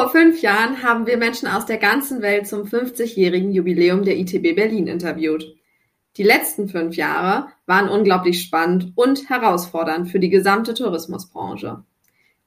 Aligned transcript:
Vor 0.00 0.08
fünf 0.08 0.40
Jahren 0.40 0.82
haben 0.82 1.06
wir 1.06 1.18
Menschen 1.18 1.46
aus 1.46 1.66
der 1.66 1.76
ganzen 1.76 2.22
Welt 2.22 2.46
zum 2.46 2.62
50-jährigen 2.62 3.52
Jubiläum 3.52 4.02
der 4.02 4.16
ITB 4.16 4.56
Berlin 4.56 4.86
interviewt. 4.86 5.54
Die 6.16 6.22
letzten 6.22 6.70
fünf 6.70 6.96
Jahre 6.96 7.48
waren 7.66 7.90
unglaublich 7.90 8.40
spannend 8.40 8.92
und 8.94 9.28
herausfordernd 9.28 10.10
für 10.10 10.18
die 10.18 10.30
gesamte 10.30 10.72
Tourismusbranche. 10.72 11.84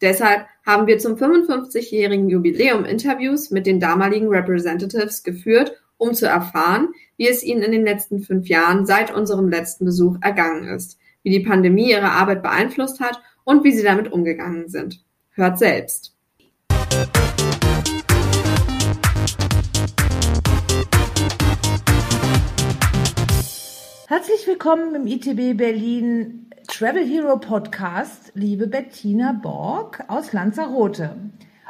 Deshalb 0.02 0.48
haben 0.66 0.88
wir 0.88 0.98
zum 0.98 1.14
55-jährigen 1.14 2.28
Jubiläum 2.28 2.86
Interviews 2.86 3.52
mit 3.52 3.68
den 3.68 3.80
damaligen 3.80 4.30
Representatives 4.30 5.22
geführt, 5.22 5.74
um 5.98 6.16
zu 6.16 6.26
erfahren, 6.26 6.88
wie 7.18 7.28
es 7.28 7.44
ihnen 7.44 7.62
in 7.62 7.72
den 7.72 7.86
letzten 7.86 8.22
fünf 8.22 8.48
Jahren 8.48 8.88
seit 8.88 9.14
unserem 9.14 9.48
letzten 9.48 9.86
Besuch 9.86 10.18
ergangen 10.22 10.64
ist, 10.64 10.98
wie 11.22 11.30
die 11.30 11.46
Pandemie 11.46 11.92
ihre 11.92 12.14
Arbeit 12.14 12.42
beeinflusst 12.42 13.00
hat 13.00 13.22
und 13.44 13.64
wie 13.64 13.74
sie 13.74 13.84
damit 13.84 14.12
umgegangen 14.12 14.70
sind. 14.70 15.06
Hört 15.34 15.60
selbst. 15.60 16.14
Herzlich 24.44 24.60
willkommen 24.60 24.94
im 24.94 25.08
ITB 25.08 25.58
Berlin 25.58 26.48
Travel 26.68 27.06
Hero 27.06 27.38
Podcast, 27.38 28.34
liebe 28.36 28.68
Bettina 28.68 29.32
Borg 29.42 30.04
aus 30.10 30.34
Lanzarote. 30.34 31.16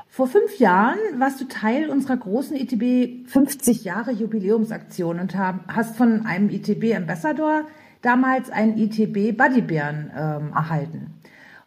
Vor 0.07 0.25
fünf 0.25 0.57
Jahren 0.57 0.97
warst 1.19 1.39
du 1.39 1.45
Teil 1.45 1.91
unserer 1.91 2.17
großen 2.17 2.57
ITB 2.57 3.29
50 3.29 3.83
Jahre 3.83 4.11
Jubiläumsaktion 4.11 5.19
und 5.19 5.37
hast 5.37 5.97
von 5.97 6.25
einem 6.25 6.49
ITB 6.49 6.95
Ambassador 6.95 7.67
damals 8.01 8.49
einen 8.49 8.75
ITB 8.79 9.37
Buddybären 9.37 10.11
ähm, 10.17 10.51
erhalten. 10.55 11.13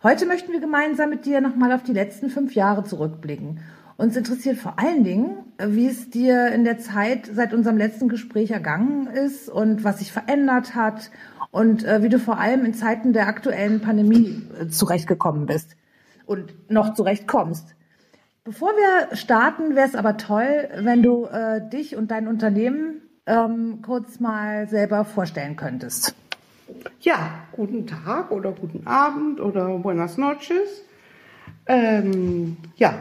Heute 0.02 0.27
möchten 0.27 0.52
wir 0.52 0.61
gemeinsam 0.61 1.11
mit 1.11 1.25
dir 1.25 1.41
nochmal 1.41 1.70
auf 1.70 1.84
die 1.84 1.92
letzten 1.92 2.31
fünf 2.31 2.56
Jahre 2.56 2.83
zurückblicken 2.83 3.61
uns 3.97 4.16
interessiert 4.16 4.58
vor 4.58 4.78
allen 4.78 5.05
Dingen, 5.05 5.36
wie 5.58 5.86
es 5.86 6.11
dir 6.11 6.48
in 6.48 6.64
der 6.64 6.78
Zeit 6.78 7.30
seit 7.33 7.55
unserem 7.55 7.78
letzten 7.78 8.08
Gespräch 8.08 8.50
ergangen 8.50 9.06
ist 9.06 9.48
und 9.48 9.84
was 9.84 10.00
sich 10.00 10.12
verändert 10.12 10.75
hat 10.75 11.11
und 11.50 11.84
äh, 11.84 12.03
wie 12.03 12.08
du 12.08 12.19
vor 12.19 12.38
allem 12.38 12.64
in 12.64 12.75
Zeiten 12.75 13.12
der 13.12 13.27
aktuellen 13.27 13.80
Pandemie 13.80 14.42
äh, 14.61 14.66
zurechtgekommen 14.69 15.47
bist 15.47 15.77
und 16.27 16.70
noch 16.70 16.94
zurechtkommst. 16.94 17.75
Bevor 18.44 18.70
wir 18.70 19.16
starten, 19.16 19.75
wäre 19.75 19.88
es 19.88 19.94
aber 19.94 20.19
toll, 20.19 20.69
wenn 20.77 21.03
du 21.03 21.25
äh, 21.25 21.66
dich 21.69 21.97
und 21.97 22.10
dein 22.10 22.28
Unternehmen 22.28 23.00
ähm, 23.27 23.81
kurz 23.83 24.20
mal 24.20 24.69
selber 24.69 25.05
vorstellen 25.05 25.56
könntest. 25.56 26.14
Ja, 27.00 27.31
guten 27.53 27.86
Tag 27.86 28.31
oder 28.31 28.53
guten 28.53 28.86
Abend 28.86 29.41
oder 29.41 29.78
buenas 29.78 30.16
noches. 30.16 30.84
Ähm, 31.66 32.56
ja, 32.77 32.94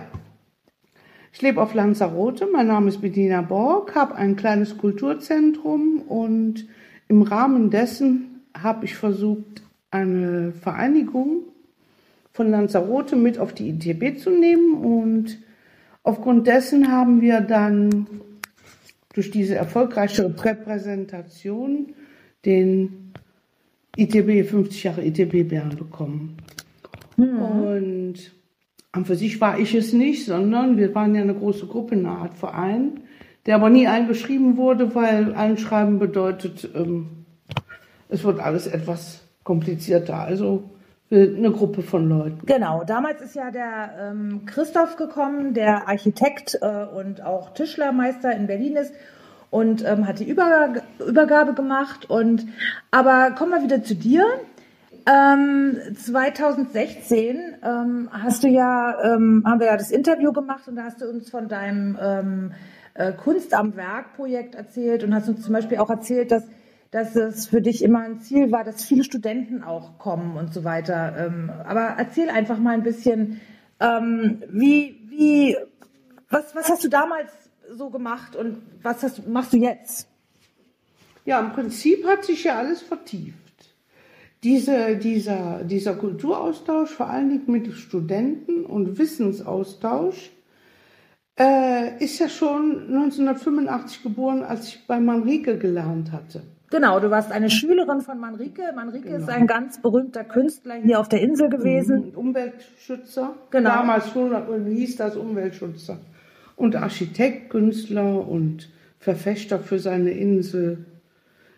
ich 1.35 1.41
lebe 1.41 1.61
auf 1.61 1.73
Lanzarote, 1.73 2.47
mein 2.49 2.67
Name 2.67 2.87
ist 2.87 3.01
Bedina 3.01 3.41
Borg, 3.41 3.93
habe 3.93 4.15
ein 4.15 4.37
kleines 4.37 4.77
Kulturzentrum 4.77 6.01
und 6.07 6.65
im 7.09 7.23
Rahmen 7.23 7.69
dessen 7.69 8.45
habe 8.57 8.85
ich 8.85 8.95
versucht, 8.95 9.61
eine 9.91 10.53
Vereinigung 10.53 11.41
von 12.31 12.49
Lanzarote 12.49 13.17
mit 13.17 13.37
auf 13.37 13.51
die 13.51 13.71
ITB 13.71 14.17
zu 14.17 14.29
nehmen 14.29 14.75
und 14.75 15.37
aufgrund 16.03 16.47
dessen 16.47 16.89
haben 16.89 17.19
wir 17.19 17.41
dann 17.41 18.07
durch 19.13 19.29
diese 19.29 19.55
erfolgreiche 19.55 20.33
Repräsentation 20.41 21.95
den 22.45 23.11
ITB 23.97 24.49
50 24.49 24.83
Jahre 24.85 25.05
ITB 25.05 25.49
Bern 25.49 25.75
bekommen. 25.75 26.37
Mhm. 27.17 27.41
Und 27.41 28.34
an 28.95 29.05
für 29.05 29.15
sich 29.15 29.41
war 29.41 29.59
ich 29.59 29.75
es 29.75 29.93
nicht, 29.93 30.25
sondern 30.25 30.77
wir 30.77 30.95
waren 30.95 31.15
ja 31.15 31.21
eine 31.21 31.35
große 31.35 31.67
Gruppe, 31.67 31.95
eine 31.95 32.09
Art 32.09 32.37
Verein, 32.37 33.01
der 33.45 33.55
aber 33.55 33.69
nie 33.69 33.87
eingeschrieben 33.87 34.57
wurde, 34.57 34.95
weil 34.95 35.35
Einschreiben 35.35 35.99
bedeutet, 35.99 36.69
ähm, 36.75 37.25
es 38.09 38.23
wird 38.23 38.39
alles 38.39 38.67
etwas 38.67 39.21
komplizierter. 39.43 40.19
Also 40.19 40.63
eine 41.11 41.51
Gruppe 41.51 41.83
von 41.83 42.09
Leuten. 42.09 42.45
Genau, 42.45 42.83
damals 42.83 43.21
ist 43.21 43.35
ja 43.35 43.51
der 43.51 43.91
ähm, 43.99 44.41
Christoph 44.45 44.95
gekommen, 44.95 45.53
der 45.53 45.87
Architekt 45.87 46.57
äh, 46.61 46.85
und 46.85 47.21
auch 47.21 47.53
Tischlermeister 47.53 48.35
in 48.35 48.47
Berlin 48.47 48.75
ist 48.75 48.93
und 49.51 49.85
ähm, 49.85 50.07
hat 50.07 50.19
die 50.19 50.27
Überg 50.27 50.81
Übergabe 51.05 51.53
gemacht. 51.53 52.09
Und 52.09 52.47
aber 52.89 53.31
kommen 53.31 53.51
wir 53.51 53.63
wieder 53.63 53.83
zu 53.83 53.95
dir. 53.95 54.25
Ähm, 55.07 55.77
2016 55.95 57.57
ähm, 57.61 58.09
hast 58.11 58.43
du 58.43 58.47
ja, 58.47 58.97
ähm, 59.03 59.43
haben 59.45 59.59
wir 59.59 59.67
ja 59.67 59.77
das 59.77 59.91
Interview 59.91 60.31
gemacht 60.31 60.67
und 60.67 60.77
da 60.77 60.85
hast 60.85 60.99
du 60.99 61.07
uns 61.07 61.29
von 61.29 61.47
deinem 61.47 61.95
ähm, 62.01 62.51
äh, 62.95 63.13
Kunst 63.13 63.53
am 63.53 63.75
Werk 63.75 64.15
Projekt 64.15 64.55
erzählt 64.55 65.03
und 65.03 65.13
hast 65.13 65.29
uns 65.29 65.43
zum 65.43 65.53
Beispiel 65.53 65.77
auch 65.77 65.91
erzählt, 65.91 66.31
dass, 66.31 66.43
dass 66.89 67.15
es 67.15 67.47
für 67.47 67.61
dich 67.61 67.83
immer 67.83 67.99
ein 67.99 68.19
Ziel 68.19 68.51
war, 68.51 68.63
dass 68.63 68.83
viele 68.83 69.03
Studenten 69.03 69.63
auch 69.63 69.99
kommen 69.99 70.37
und 70.37 70.51
so 70.55 70.63
weiter. 70.63 71.15
Ähm, 71.27 71.51
aber 71.65 71.95
erzähl 71.99 72.29
einfach 72.29 72.57
mal 72.57 72.73
ein 72.73 72.83
bisschen, 72.83 73.41
ähm, 73.79 74.41
wie, 74.49 74.99
wie, 75.09 75.55
was, 76.31 76.55
was 76.55 76.67
hast 76.67 76.83
du 76.83 76.89
damals 76.89 77.31
so 77.69 77.91
gemacht 77.91 78.35
und 78.35 78.57
was 78.81 79.03
hast, 79.03 79.27
machst 79.27 79.53
du 79.53 79.57
jetzt? 79.57 80.07
Ja, 81.25 81.39
im 81.41 81.51
Prinzip 81.51 82.07
hat 82.07 82.25
sich 82.25 82.45
ja 82.45 82.57
alles 82.57 82.81
vertieft 82.81 83.44
diese, 84.43 84.95
dieser, 84.97 85.63
dieser 85.63 85.95
Kulturaustausch, 85.95 86.91
vor 86.91 87.09
allen 87.09 87.29
Dingen 87.29 87.51
mit 87.51 87.73
Studenten 87.73 88.65
und 88.65 88.97
Wissensaustausch, 88.97 90.31
äh, 91.39 92.03
ist 92.03 92.19
ja 92.19 92.29
schon 92.29 92.87
1985 92.87 94.03
geboren, 94.03 94.43
als 94.43 94.69
ich 94.69 94.87
bei 94.87 94.99
Manrike 94.99 95.57
gelernt 95.57 96.11
hatte. 96.11 96.43
Genau, 96.69 96.99
du 96.99 97.09
warst 97.11 97.31
eine 97.31 97.49
Schülerin 97.49 98.01
von 98.01 98.19
Manrike. 98.19 98.73
Manrike 98.75 99.09
genau. 99.09 99.17
ist 99.19 99.29
ein 99.29 99.47
ganz 99.47 99.81
berühmter 99.81 100.23
Künstler 100.23 100.75
hier 100.75 100.99
auf 100.99 101.07
der 101.07 101.21
Insel 101.21 101.49
gewesen. 101.49 102.05
Und 102.05 102.17
Umweltschützer. 102.17 103.35
Genau. 103.51 103.69
Damals 103.69 104.09
schon 104.09 104.65
hieß 104.65 104.95
das 104.97 105.15
Umweltschützer. 105.15 105.99
Und 106.55 106.75
Architekt, 106.75 107.49
Künstler 107.49 108.27
und 108.27 108.69
Verfechter 108.99 109.59
für 109.59 109.77
seine 109.77 110.11
Insel 110.11 110.85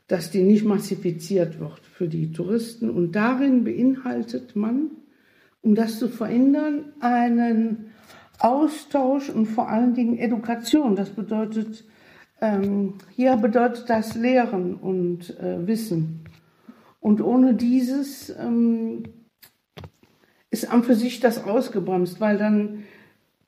dass 0.08 0.32
die 0.32 0.44
nicht 0.44 0.66
massifiziert 0.66 1.60
wird 1.60 1.80
für 1.86 2.08
die 2.08 2.32
Touristen. 2.32 2.90
Und 2.90 3.14
darin 3.14 3.64
beinhaltet 3.64 4.56
man, 4.56 4.92
um 5.62 5.76
das 5.76 6.00
zu 6.00 6.08
verändern, 6.08 6.94
einen 7.00 7.92
Austausch 8.40 9.30
und 9.30 9.48
vor 9.48 9.70
allen 9.70 9.94
Dingen 9.94 10.18
Education. 10.18 10.96
Das 10.96 11.10
bedeutet, 11.10 11.84
ähm, 12.42 12.96
hier 13.16 13.36
bedeutet 13.36 13.90
das 13.90 14.16
Lehren 14.16 14.76
und 14.76 15.38
äh, 15.40 15.68
Wissen. 15.68 16.24
Und 17.00 17.22
ohne 17.22 17.54
dieses 17.54 18.30
ähm, 18.30 19.04
ist 20.50 20.72
an 20.72 20.84
für 20.84 20.96
sich 20.96 21.20
das 21.20 21.44
ausgebremst, 21.44 22.22
weil 22.22 22.38
dann 22.38 22.84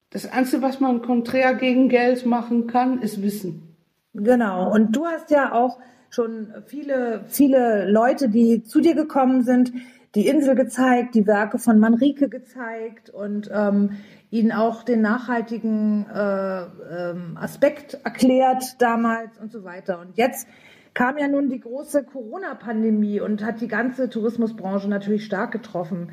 das 0.09 0.31
Einzige, 0.31 0.61
was 0.61 0.79
man 0.79 1.01
konträr 1.01 1.53
gegen 1.53 1.87
Geld 1.87 2.25
machen 2.25 2.67
kann, 2.67 3.01
ist 3.01 3.21
Wissen. 3.21 3.75
Genau. 4.13 4.73
Und 4.73 4.95
du 4.95 5.05
hast 5.05 5.29
ja 5.29 5.53
auch 5.53 5.79
schon 6.09 6.53
viele, 6.65 7.25
viele 7.27 7.89
Leute, 7.89 8.29
die 8.29 8.63
zu 8.63 8.81
dir 8.81 8.95
gekommen 8.95 9.43
sind, 9.43 9.71
die 10.15 10.27
Insel 10.27 10.55
gezeigt, 10.55 11.13
die 11.13 11.27
Werke 11.27 11.59
von 11.59 11.79
Manrike 11.79 12.29
gezeigt 12.29 13.09
und 13.09 13.49
ähm, 13.53 13.91
ihnen 14.31 14.51
auch 14.51 14.83
den 14.83 15.01
nachhaltigen 15.01 16.07
äh, 16.09 16.61
ähm, 16.61 17.37
Aspekt 17.39 17.99
erklärt 18.03 18.81
damals 18.81 19.37
und 19.39 19.51
so 19.51 19.63
weiter. 19.63 19.99
Und 19.99 20.17
jetzt 20.17 20.47
kam 20.93 21.17
ja 21.17 21.27
nun 21.27 21.49
die 21.49 21.59
große 21.59 22.03
Corona-Pandemie 22.03 23.21
und 23.21 23.43
hat 23.43 23.61
die 23.61 23.67
ganze 23.67 24.09
Tourismusbranche 24.09 24.89
natürlich 24.89 25.25
stark 25.25 25.51
getroffen. 25.51 26.11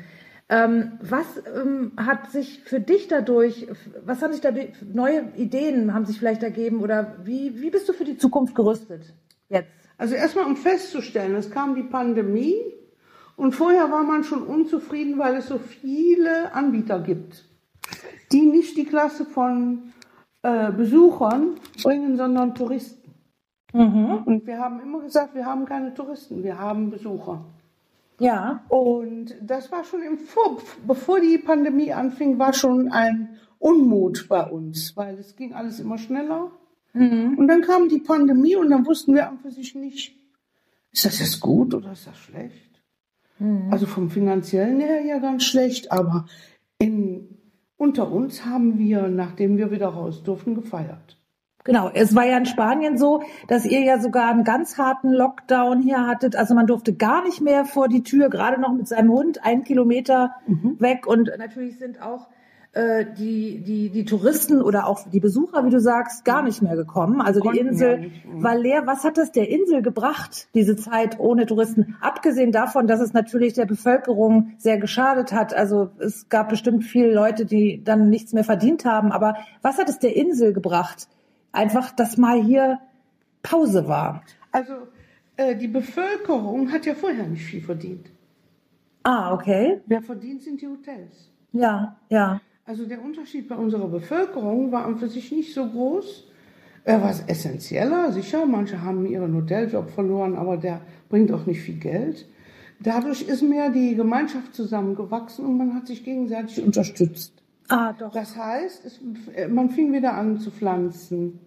Ähm, 0.49 0.93
was 1.01 1.25
ähm, 1.45 1.91
hat 1.97 2.31
sich 2.31 2.61
für 2.63 2.79
dich 2.79 3.07
dadurch, 3.07 3.67
was 4.05 4.21
haben 4.21 4.31
sich 4.31 4.41
dadurch, 4.41 4.69
neue 4.81 5.33
Ideen 5.35 5.93
haben 5.93 6.05
sich 6.05 6.19
vielleicht 6.19 6.41
ergeben 6.41 6.81
oder 6.81 7.17
wie, 7.23 7.59
wie 7.59 7.69
bist 7.69 7.89
du 7.89 7.93
für 7.93 8.05
die 8.05 8.17
Zukunft 8.17 8.55
gerüstet 8.55 9.13
jetzt? 9.49 9.86
Also 9.97 10.15
erstmal 10.15 10.45
um 10.45 10.55
festzustellen, 10.55 11.35
es 11.35 11.49
kam 11.49 11.75
die 11.75 11.83
Pandemie 11.83 12.55
und 13.35 13.53
vorher 13.53 13.91
war 13.91 14.03
man 14.03 14.23
schon 14.23 14.43
unzufrieden, 14.43 15.17
weil 15.17 15.35
es 15.35 15.47
so 15.47 15.57
viele 15.57 16.53
Anbieter 16.53 16.99
gibt, 16.99 17.45
die 18.31 18.41
nicht 18.41 18.77
die 18.77 18.85
Klasse 18.85 19.25
von 19.25 19.93
äh, 20.43 20.71
Besuchern 20.71 21.55
bringen, 21.83 22.17
sondern 22.17 22.55
Touristen. 22.55 23.13
Mhm. 23.73 24.23
Und 24.25 24.47
wir 24.47 24.59
haben 24.59 24.79
immer 24.81 25.01
gesagt, 25.01 25.35
wir 25.35 25.45
haben 25.45 25.65
keine 25.65 25.93
Touristen, 25.93 26.43
wir 26.43 26.57
haben 26.59 26.89
Besucher. 26.89 27.45
Ja. 28.19 28.63
Und 28.69 29.35
das 29.41 29.71
war 29.71 29.83
schon 29.83 30.01
im 30.01 30.17
Vor 30.17 30.57
bevor 30.85 31.19
die 31.19 31.37
Pandemie 31.37 31.93
anfing, 31.93 32.39
war 32.39 32.53
schon 32.53 32.91
ein 32.91 33.37
Unmut 33.59 34.27
bei 34.29 34.43
uns, 34.49 34.95
weil 34.95 35.17
es 35.17 35.35
ging 35.35 35.53
alles 35.53 35.79
immer 35.79 35.97
schneller. 35.97 36.51
Mhm. 36.93 37.37
Und 37.37 37.47
dann 37.47 37.61
kam 37.61 37.89
die 37.89 37.99
Pandemie 37.99 38.55
und 38.55 38.69
dann 38.69 38.85
wussten 38.85 39.13
wir 39.13 39.29
einfach 39.29 39.51
sich 39.51 39.75
nicht, 39.75 40.15
ist 40.91 41.05
das 41.05 41.19
jetzt 41.19 41.39
gut 41.39 41.73
oder 41.73 41.91
ist 41.91 42.07
das 42.07 42.17
schlecht? 42.17 42.81
Mhm. 43.39 43.71
Also 43.71 43.85
vom 43.85 44.09
finanziellen 44.09 44.79
her 44.79 45.01
ja 45.01 45.19
ganz 45.19 45.43
schlecht, 45.43 45.91
aber 45.91 46.25
in, 46.79 47.37
unter 47.77 48.11
uns 48.11 48.45
haben 48.45 48.79
wir, 48.79 49.07
nachdem 49.07 49.57
wir 49.57 49.71
wieder 49.71 49.89
raus 49.89 50.23
durften, 50.23 50.55
gefeiert. 50.55 51.17
Genau, 51.63 51.91
es 51.93 52.15
war 52.15 52.25
ja 52.25 52.37
in 52.37 52.45
Spanien 52.45 52.97
so, 52.97 53.23
dass 53.49 53.65
ihr 53.65 53.81
ja 53.81 53.99
sogar 53.99 54.29
einen 54.31 54.45
ganz 54.45 54.77
harten 54.77 55.11
Lockdown 55.11 55.81
hier 55.81 56.07
hattet. 56.07 56.37
Also 56.37 56.55
man 56.55 56.65
durfte 56.65 56.95
gar 56.95 57.25
nicht 57.25 57.41
mehr 57.41 57.65
vor 57.65 57.89
die 57.89 58.03
Tür, 58.03 58.29
gerade 58.29 58.59
noch 58.59 58.73
mit 58.73 58.87
seinem 58.87 59.11
Hund, 59.11 59.43
einen 59.43 59.65
Kilometer 59.65 60.33
mhm. 60.47 60.79
weg. 60.79 61.05
Und 61.05 61.29
natürlich 61.37 61.77
sind 61.77 62.01
auch 62.01 62.29
äh, 62.77 63.05
die, 63.17 63.59
die, 63.61 63.89
die 63.89 64.05
Touristen 64.05 64.61
oder 64.61 64.85
auch 64.85 65.09
die 65.09 65.19
Besucher, 65.19 65.65
wie 65.65 65.71
du 65.71 65.79
sagst, 65.79 66.23
gar 66.25 66.43
nicht 66.43 66.61
mehr 66.61 66.75
gekommen. 66.75 67.21
Also 67.21 67.39
die 67.39 67.57
Insel 67.57 68.11
war 68.25 68.55
leer. 68.55 68.85
Was 68.85 69.03
hat 69.03 69.17
das 69.17 69.31
der 69.31 69.49
Insel 69.49 69.81
gebracht, 69.81 70.47
diese 70.53 70.75
Zeit 70.75 71.19
ohne 71.19 71.47
Touristen? 71.47 71.95
Abgesehen 72.01 72.51
davon, 72.51 72.85
dass 72.85 72.99
es 72.99 73.13
natürlich 73.13 73.53
der 73.53 73.65
Bevölkerung 73.65 74.51
sehr 74.59 74.77
geschadet 74.77 75.31
hat. 75.31 75.55
Also 75.55 75.89
es 75.97 76.29
gab 76.29 76.49
bestimmt 76.49 76.83
viele 76.83 77.11
Leute, 77.11 77.45
die 77.45 77.83
dann 77.83 78.11
nichts 78.11 78.33
mehr 78.33 78.43
verdient 78.43 78.85
haben. 78.85 79.11
Aber 79.11 79.37
was 79.63 79.79
hat 79.79 79.89
es 79.89 79.97
der 79.97 80.15
Insel 80.15 80.53
gebracht? 80.53 81.07
Einfach, 81.51 81.91
dass 81.91 82.17
mal 82.17 82.39
hier 82.39 82.79
Pause 83.41 83.87
war. 83.87 84.21
Also 84.51 84.73
äh, 85.35 85.55
die 85.55 85.67
Bevölkerung 85.67 86.71
hat 86.71 86.85
ja 86.85 86.93
vorher 86.93 87.25
nicht 87.25 87.43
viel 87.43 87.61
verdient. 87.61 88.11
Ah, 89.01 89.33
okay. 89.33 89.81
Wer 89.87 90.03
verdient, 90.03 90.43
sind 90.43 90.61
die 90.61 90.67
Hotels. 90.67 91.31
Ja, 91.53 91.97
ja. 92.09 92.39
Also 92.67 92.85
der 92.85 93.01
Unterschied 93.01 93.47
bei 93.47 93.55
unserer 93.55 93.87
Bevölkerung 93.87 94.73
war 94.73 94.85
an 94.85 94.97
für 94.97 95.07
sich 95.07 95.31
nicht 95.31 95.53
so 95.53 95.65
groß. 95.65 96.27
Er 96.83 97.01
war 97.01 97.15
essentieller, 97.27 98.11
sicher. 98.11 98.45
Manche 98.45 98.81
haben 98.81 99.05
ihren 99.05 99.33
Hoteljob 99.33 99.89
verloren, 99.89 100.35
aber 100.35 100.57
der 100.57 100.81
bringt 101.07 101.31
auch 101.31 101.45
nicht 101.45 101.61
viel 101.61 101.79
Geld. 101.79 102.27
Dadurch 102.81 103.21
ist 103.21 103.41
mehr 103.41 103.69
die 103.69 103.95
Gemeinschaft 103.95 104.53
zusammengewachsen 104.53 105.45
und 105.45 105.57
man 105.57 105.75
hat 105.75 105.87
sich 105.87 106.03
gegenseitig 106.03 106.61
unterstützt. 106.61 107.41
Ah, 107.69 107.93
doch. 107.93 108.11
Das 108.11 108.35
heißt, 108.35 108.83
es, 108.83 108.99
man 109.49 109.69
fing 109.69 109.93
wieder 109.93 110.15
an 110.15 110.41
zu 110.41 110.51
pflanzen. 110.51 111.39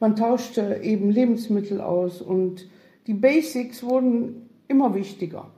Man 0.00 0.16
tauschte 0.16 0.80
eben 0.82 1.08
Lebensmittel 1.08 1.80
aus 1.80 2.20
und 2.20 2.68
die 3.06 3.14
Basics 3.14 3.82
wurden 3.82 4.50
immer 4.68 4.94
wichtiger. 4.94 5.50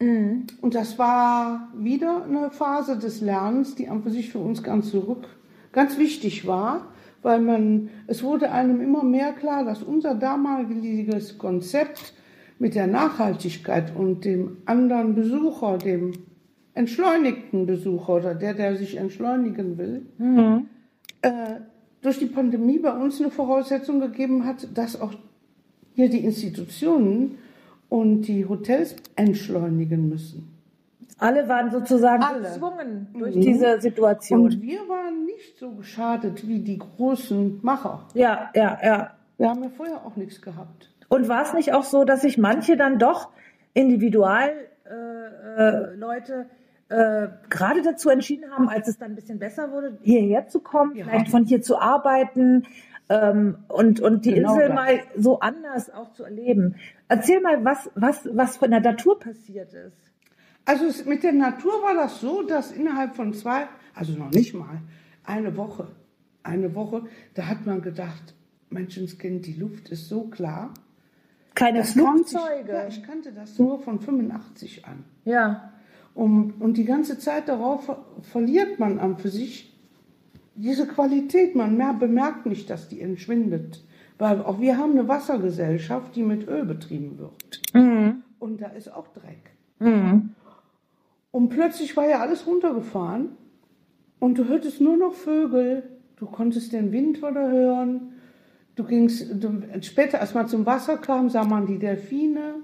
Mhm. 0.00 0.46
Und 0.60 0.74
das 0.74 0.98
war 0.98 1.68
wieder 1.76 2.24
eine 2.24 2.50
Phase 2.50 2.98
des 2.98 3.20
Lernens, 3.20 3.74
die 3.74 3.88
an 3.88 4.02
für 4.02 4.10
sich 4.10 4.30
für 4.30 4.38
uns 4.38 4.62
ganz 4.62 4.90
zurück 4.90 5.26
ganz 5.72 5.98
wichtig 5.98 6.46
war, 6.46 6.88
weil 7.22 7.40
man, 7.40 7.90
es 8.06 8.22
wurde 8.22 8.50
einem 8.50 8.80
immer 8.80 9.04
mehr 9.04 9.32
klar, 9.32 9.64
dass 9.64 9.82
unser 9.82 10.14
damaliges 10.14 11.38
Konzept 11.38 12.14
mit 12.58 12.74
der 12.74 12.86
Nachhaltigkeit 12.86 13.94
und 13.94 14.24
dem 14.24 14.58
anderen 14.66 15.14
Besucher, 15.14 15.78
dem 15.78 16.12
entschleunigten 16.74 17.66
Besucher 17.66 18.14
oder 18.14 18.34
der, 18.34 18.54
der 18.54 18.76
sich 18.76 18.96
entschleunigen 18.96 19.78
will, 19.78 20.06
mhm. 20.18 20.66
äh, 21.22 21.60
durch 22.02 22.18
die 22.18 22.26
Pandemie 22.26 22.78
bei 22.78 22.92
uns 22.92 23.20
eine 23.20 23.30
Voraussetzung 23.30 24.00
gegeben 24.00 24.44
hat, 24.44 24.68
dass 24.74 25.00
auch 25.00 25.12
hier 25.94 26.08
die 26.08 26.24
Institutionen 26.24 27.38
und 27.88 28.22
die 28.22 28.46
Hotels 28.46 28.96
entschleunigen 29.16 30.08
müssen. 30.08 30.54
Alle 31.18 31.48
waren 31.48 31.70
sozusagen 31.70 32.22
Alle. 32.22 32.42
gezwungen 32.42 33.08
durch 33.18 33.34
mhm. 33.34 33.40
diese 33.40 33.80
Situation. 33.80 34.42
Und 34.42 34.62
wir 34.62 34.80
waren 34.88 35.24
nicht 35.24 35.58
so 35.58 35.72
geschadet 35.72 36.46
wie 36.46 36.60
die 36.60 36.78
großen 36.78 37.58
Macher. 37.62 38.06
Ja, 38.14 38.50
ja, 38.54 38.78
ja. 38.82 39.10
Wir 39.36 39.48
haben 39.48 39.62
ja 39.62 39.70
vorher 39.70 40.04
auch 40.04 40.16
nichts 40.16 40.40
gehabt. 40.40 40.90
Und 41.08 41.28
war 41.28 41.42
es 41.42 41.54
nicht 41.54 41.72
auch 41.72 41.84
so, 41.84 42.04
dass 42.04 42.22
sich 42.22 42.38
manche 42.38 42.76
dann 42.76 42.98
doch 42.98 43.30
Individualleute 43.74 46.46
äh, 46.90 46.94
äh, 46.94 47.24
äh, 47.24 47.28
gerade 47.48 47.82
dazu 47.82 48.10
entschieden 48.10 48.50
haben, 48.50 48.68
als 48.68 48.88
es 48.88 48.98
dann 48.98 49.12
ein 49.12 49.14
bisschen 49.14 49.38
besser 49.38 49.72
wurde, 49.72 49.98
hierher 50.02 50.48
zu 50.48 50.60
kommen, 50.60 50.96
ja. 50.96 51.04
vielleicht 51.04 51.30
von 51.30 51.44
hier 51.44 51.62
zu 51.62 51.80
arbeiten, 51.80 52.66
ähm, 53.08 53.58
und, 53.68 54.00
und 54.00 54.24
die 54.24 54.34
genau 54.34 54.54
Insel 54.54 54.68
das. 54.68 54.74
mal 54.74 55.00
so 55.16 55.40
anders 55.40 55.92
auch 55.92 56.12
zu 56.12 56.24
erleben. 56.24 56.76
Erzähl 57.08 57.40
mal, 57.40 57.64
was, 57.64 57.90
was, 57.94 58.28
was 58.32 58.56
von 58.56 58.70
der 58.70 58.80
Natur 58.80 59.18
passiert 59.18 59.72
ist. 59.72 59.96
Also 60.64 60.84
es, 60.84 61.04
mit 61.06 61.22
der 61.22 61.32
Natur 61.32 61.82
war 61.82 61.94
das 61.94 62.20
so, 62.20 62.42
dass 62.42 62.72
innerhalb 62.72 63.16
von 63.16 63.32
zwei, 63.32 63.66
also 63.94 64.12
noch 64.12 64.30
nicht 64.30 64.52
mal, 64.52 64.82
eine 65.24 65.56
Woche, 65.56 65.88
eine 66.42 66.74
Woche, 66.74 67.04
da 67.34 67.46
hat 67.46 67.64
man 67.64 67.80
gedacht, 67.80 68.34
Menschenskind, 68.70 69.46
die 69.46 69.54
Luft 69.54 69.88
ist 69.88 70.08
so 70.08 70.24
klar. 70.24 70.74
Keine 71.54 71.78
das 71.78 71.92
Flugzeuge. 71.92 72.62
Ich, 72.62 72.68
ja, 72.68 72.88
ich 72.88 73.02
kannte 73.02 73.32
das 73.32 73.58
nur 73.58 73.80
von 73.80 73.98
85 73.98 74.84
an. 74.86 75.04
Ja. 75.24 75.72
Und, 76.14 76.60
und 76.60 76.76
die 76.76 76.84
ganze 76.84 77.18
Zeit 77.18 77.48
darauf 77.48 77.90
verliert 78.22 78.78
man 78.78 78.98
an 78.98 79.16
für 79.16 79.30
sich 79.30 79.74
diese 80.54 80.86
Qualität, 80.86 81.54
man 81.54 81.76
mehr, 81.76 81.94
bemerkt 81.94 82.44
nicht, 82.44 82.68
dass 82.68 82.88
die 82.88 83.00
entschwindet. 83.00 83.84
Weil 84.18 84.42
auch 84.42 84.60
wir 84.60 84.76
haben 84.76 84.92
eine 84.92 85.06
Wassergesellschaft, 85.06 86.16
die 86.16 86.22
mit 86.22 86.46
Öl 86.48 86.64
betrieben 86.64 87.18
wird. 87.18 87.62
Mhm. 87.72 88.24
Und 88.38 88.60
da 88.60 88.68
ist 88.68 88.92
auch 88.92 89.08
Dreck. 89.08 89.50
Mhm. 89.78 90.34
Und 91.30 91.48
plötzlich 91.50 91.96
war 91.96 92.08
ja 92.08 92.20
alles 92.20 92.46
runtergefahren 92.46 93.30
und 94.18 94.38
du 94.38 94.48
hörtest 94.48 94.80
nur 94.80 94.96
noch 94.96 95.14
Vögel, 95.14 95.84
du 96.16 96.26
konntest 96.26 96.72
den 96.72 96.90
Wind 96.92 97.18
wieder 97.18 97.50
hören. 97.50 98.12
Du 98.74 98.84
gingst, 98.84 99.26
du, 99.42 99.62
später, 99.82 100.20
als 100.20 100.34
man 100.34 100.46
zum 100.46 100.64
Wasser 100.64 100.98
kam, 100.98 101.30
sah 101.30 101.44
man 101.44 101.66
die 101.66 101.78
Delfine. 101.78 102.54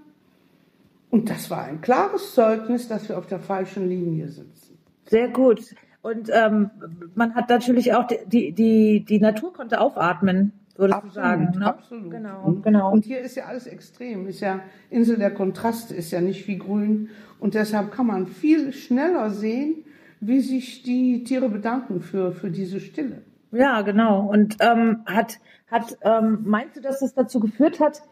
Und 1.10 1.30
das 1.30 1.50
war 1.50 1.64
ein 1.64 1.80
klares 1.80 2.34
Zeugnis, 2.34 2.88
dass 2.88 3.08
wir 3.08 3.18
auf 3.18 3.26
der 3.26 3.40
falschen 3.40 3.88
Linie 3.88 4.28
sitzen. 4.28 4.78
Sehr 5.06 5.28
gut. 5.28 5.74
Und 6.02 6.28
ähm, 6.32 6.70
man 7.14 7.34
hat 7.34 7.48
natürlich 7.48 7.94
auch 7.94 8.06
die, 8.06 8.52
die, 8.52 9.04
die 9.04 9.20
Natur 9.20 9.52
konnte 9.52 9.80
aufatmen, 9.80 10.52
würdest 10.76 10.96
absolut, 10.96 11.16
du 11.16 11.20
sagen. 11.20 11.58
Ne? 11.58 11.66
Absolut. 11.66 12.10
Genau, 12.10 12.44
und, 12.44 12.62
genau. 12.62 12.92
Und 12.92 13.04
hier 13.04 13.20
ist 13.20 13.36
ja 13.36 13.44
alles 13.44 13.66
extrem. 13.66 14.26
Ist 14.26 14.40
ja 14.40 14.60
Insel 14.90 15.18
der 15.18 15.32
Kontraste, 15.32 15.94
ist 15.94 16.10
ja 16.10 16.20
nicht 16.20 16.46
wie 16.48 16.58
grün. 16.58 17.10
Und 17.38 17.54
deshalb 17.54 17.92
kann 17.92 18.06
man 18.06 18.26
viel 18.26 18.72
schneller 18.72 19.30
sehen, 19.30 19.84
wie 20.20 20.40
sich 20.40 20.82
die 20.82 21.24
Tiere 21.24 21.48
bedanken 21.48 22.00
für, 22.00 22.32
für 22.32 22.50
diese 22.50 22.80
Stille. 22.80 23.22
Ja, 23.52 23.82
genau. 23.82 24.28
Und 24.30 24.56
ähm, 24.60 25.02
hat, 25.06 25.38
hat 25.70 25.96
ähm, 26.02 26.38
meinst 26.44 26.76
du, 26.76 26.80
dass 26.80 27.00
das 27.00 27.14
dazu 27.14 27.40
geführt 27.40 27.78
hat, 27.80 28.02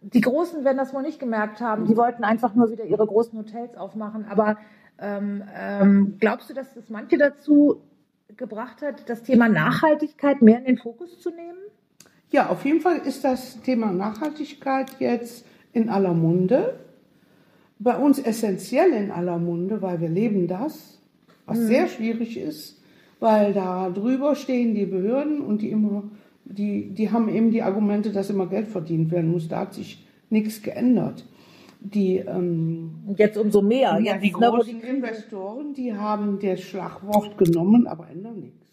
die 0.00 0.20
Großen 0.20 0.64
werden 0.64 0.76
das 0.76 0.94
wohl 0.94 1.02
nicht 1.02 1.18
gemerkt 1.18 1.60
haben. 1.60 1.86
Die 1.86 1.96
wollten 1.96 2.24
einfach 2.24 2.54
nur 2.54 2.70
wieder 2.70 2.84
ihre 2.84 3.06
großen 3.06 3.38
Hotels 3.38 3.76
aufmachen. 3.76 4.24
Aber 4.28 4.56
ähm, 4.98 5.42
ähm, 5.54 6.16
glaubst 6.20 6.48
du, 6.48 6.54
dass 6.54 6.72
das 6.74 6.88
manche 6.88 7.18
dazu 7.18 7.82
gebracht 8.36 8.82
hat, 8.82 9.08
das 9.08 9.22
Thema 9.22 9.48
Nachhaltigkeit 9.48 10.42
mehr 10.42 10.58
in 10.58 10.64
den 10.64 10.78
Fokus 10.78 11.18
zu 11.20 11.30
nehmen? 11.30 11.55
Ja, 12.30 12.48
auf 12.48 12.64
jeden 12.64 12.80
Fall 12.80 12.98
ist 12.98 13.24
das 13.24 13.60
Thema 13.62 13.92
Nachhaltigkeit 13.92 14.96
jetzt 14.98 15.46
in 15.72 15.88
aller 15.88 16.14
Munde. 16.14 16.80
Bei 17.78 17.96
uns 17.96 18.18
essentiell 18.18 18.92
in 18.92 19.10
aller 19.10 19.38
Munde, 19.38 19.82
weil 19.82 20.00
wir 20.00 20.08
leben 20.08 20.48
das, 20.48 20.98
was 21.44 21.58
mhm. 21.58 21.66
sehr 21.66 21.88
schwierig 21.88 22.38
ist, 22.38 22.82
weil 23.20 23.52
da 23.52 23.90
drüber 23.90 24.34
stehen 24.34 24.74
die 24.74 24.86
Behörden 24.86 25.40
und 25.40 25.62
die 25.62 25.70
immer, 25.70 26.04
die, 26.44 26.90
die 26.90 27.10
haben 27.10 27.28
eben 27.28 27.50
die 27.50 27.62
Argumente, 27.62 28.12
dass 28.12 28.30
immer 28.30 28.46
Geld 28.46 28.68
verdient 28.68 29.10
werden 29.10 29.30
muss. 29.30 29.48
Da 29.48 29.60
hat 29.60 29.74
sich 29.74 30.04
nichts 30.30 30.62
geändert 30.62 31.24
die 31.80 32.16
ähm, 32.18 33.14
jetzt 33.16 33.36
umso 33.36 33.62
mehr. 33.62 33.98
Ja, 34.02 34.18
die 34.18 34.32
großen 34.32 34.80
die 34.80 34.86
Investoren, 34.86 35.74
die 35.74 35.94
haben 35.94 36.38
das 36.40 36.60
Schlagwort 36.60 37.38
genommen, 37.38 37.86
aber 37.86 38.08
ändern 38.08 38.40
nichts. 38.40 38.66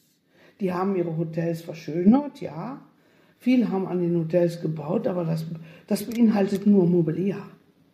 Die 0.59 0.73
haben 0.73 0.95
ihre 0.95 1.15
Hotels 1.17 1.61
verschönert, 1.61 2.41
ja. 2.41 2.81
Viele 3.43 3.69
haben 3.69 3.87
an 3.87 3.99
den 3.99 4.17
Hotels 4.17 4.61
gebaut, 4.61 5.05
aber 5.05 5.25
das, 5.25 5.45
das 5.87 6.03
beinhaltet 6.03 6.65
nur 6.65 6.85
Mobiliar 6.85 7.45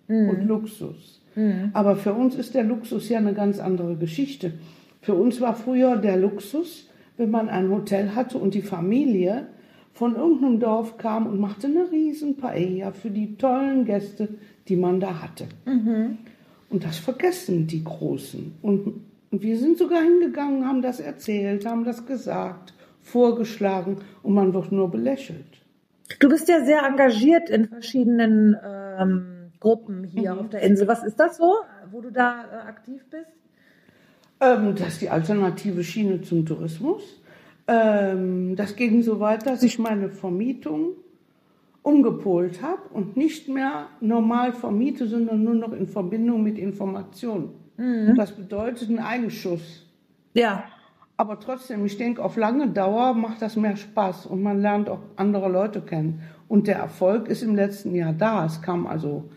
mhm. 0.08 0.30
und 0.30 0.48
Luxus. 0.48 1.24
Mhm. 1.34 1.72
Aber 1.74 1.96
für 1.96 2.14
uns 2.14 2.36
ist 2.36 2.54
der 2.54 2.64
Luxus 2.64 3.10
ja 3.10 3.18
eine 3.18 3.34
ganz 3.34 3.58
andere 3.58 3.96
Geschichte. 3.96 4.54
Für 5.02 5.16
uns 5.16 5.42
war 5.42 5.56
früher 5.56 5.98
der 5.98 6.18
Luxus, 6.18 6.88
wenn 7.18 7.32
man 7.32 7.50
ein 7.50 7.72
Hotel 7.72 8.14
hatte 8.14 8.38
und 8.38 8.54
die 8.54 8.62
Familie 8.62 9.48
von 9.92 10.16
irgendeinem 10.16 10.60
Dorf 10.60 11.00
kam 11.00 11.26
und 11.26 11.40
machte 11.40 11.66
eine 11.66 11.92
riesen 11.92 12.38
Paella 12.38 12.92
für 12.92 13.10
die 13.10 13.36
tollen 13.36 13.86
Gäste, 13.86 14.28
die 14.68 14.76
man 14.76 15.00
da 15.00 15.20
hatte. 15.20 15.48
Mhm. 15.66 16.20
Und 16.70 16.84
das 16.84 17.00
vergessen 17.00 17.66
die 17.66 17.84
Großen. 17.84 18.54
Und, 18.62 19.02
und 19.32 19.42
wir 19.42 19.58
sind 19.58 19.80
sogar 19.80 20.04
hingegangen, 20.04 20.68
haben 20.68 20.84
das 20.84 21.00
erzählt, 21.00 21.66
haben 21.66 21.86
das 21.86 22.06
gesagt, 22.06 22.76
vorgeschlagen 23.12 23.98
und 24.24 24.34
man 24.34 24.54
wird 24.54 24.72
nur 24.72 24.90
belächelt. 24.90 25.66
Du 26.20 26.30
bist 26.30 26.48
ja 26.50 26.64
sehr 26.64 26.84
engagiert 26.84 27.50
in 27.50 27.68
verschiedenen 27.68 28.56
ähm, 28.64 29.52
Gruppen 29.60 30.04
hier 30.04 30.34
mhm. 30.34 30.40
auf 30.40 30.50
der 30.50 30.62
Insel. 30.62 30.88
Was 30.88 31.04
ist 31.04 31.20
das 31.20 31.38
so, 31.38 31.56
wo 31.92 32.02
du 32.02 32.12
da 32.12 32.46
äh, 32.52 32.68
aktiv 32.68 33.06
bist? 33.10 33.32
Ähm, 34.40 34.76
das 34.76 34.90
ist 34.90 35.02
die 35.02 35.10
alternative 35.10 35.84
Schiene 35.84 36.22
zum 36.22 36.46
Tourismus. 36.46 37.22
Ähm, 37.68 38.56
das 38.56 38.76
ging 38.76 39.02
so 39.04 39.20
weit, 39.20 39.46
dass 39.46 39.62
ich 39.64 39.78
meine 39.78 40.10
Vermietung 40.10 40.94
umgepolt 41.84 42.62
habe 42.62 42.82
und 42.94 43.16
nicht 43.16 43.48
mehr 43.48 43.88
normal 44.00 44.54
vermiete, 44.54 45.08
sondern 45.08 45.44
nur 45.44 45.56
noch 45.56 45.74
in 45.74 45.88
Verbindung 45.88 46.44
mit 46.44 46.58
Informationen. 46.58 47.52
Mhm. 47.78 48.16
Das 48.16 48.32
bedeutet 48.32 48.90
einen 48.90 49.00
Eigenschuss. 49.00 49.86
Ja. 50.34 50.66
Aber 51.20 51.38
trotzdem, 51.38 51.86
ich 51.86 51.98
denke, 51.98 52.24
auf 52.24 52.38
lange 52.38 52.70
Dauer 52.70 53.14
macht 53.14 53.42
das 53.42 53.58
mehr 53.58 53.76
Spaß 53.76 54.26
und 54.26 54.42
man 54.42 54.62
lernt 54.62 54.88
auch 54.88 55.02
andere 55.18 55.50
Leute 55.50 55.82
kennen. 55.82 56.22
Und 56.48 56.68
der 56.68 56.78
Erfolg 56.78 57.28
ist 57.28 57.44
im 57.44 57.58
letzten 57.58 57.94
Jahr 57.94 58.14
da. 58.14 58.46
Es 58.46 58.62
kamen 58.62 58.88
also 58.88 59.30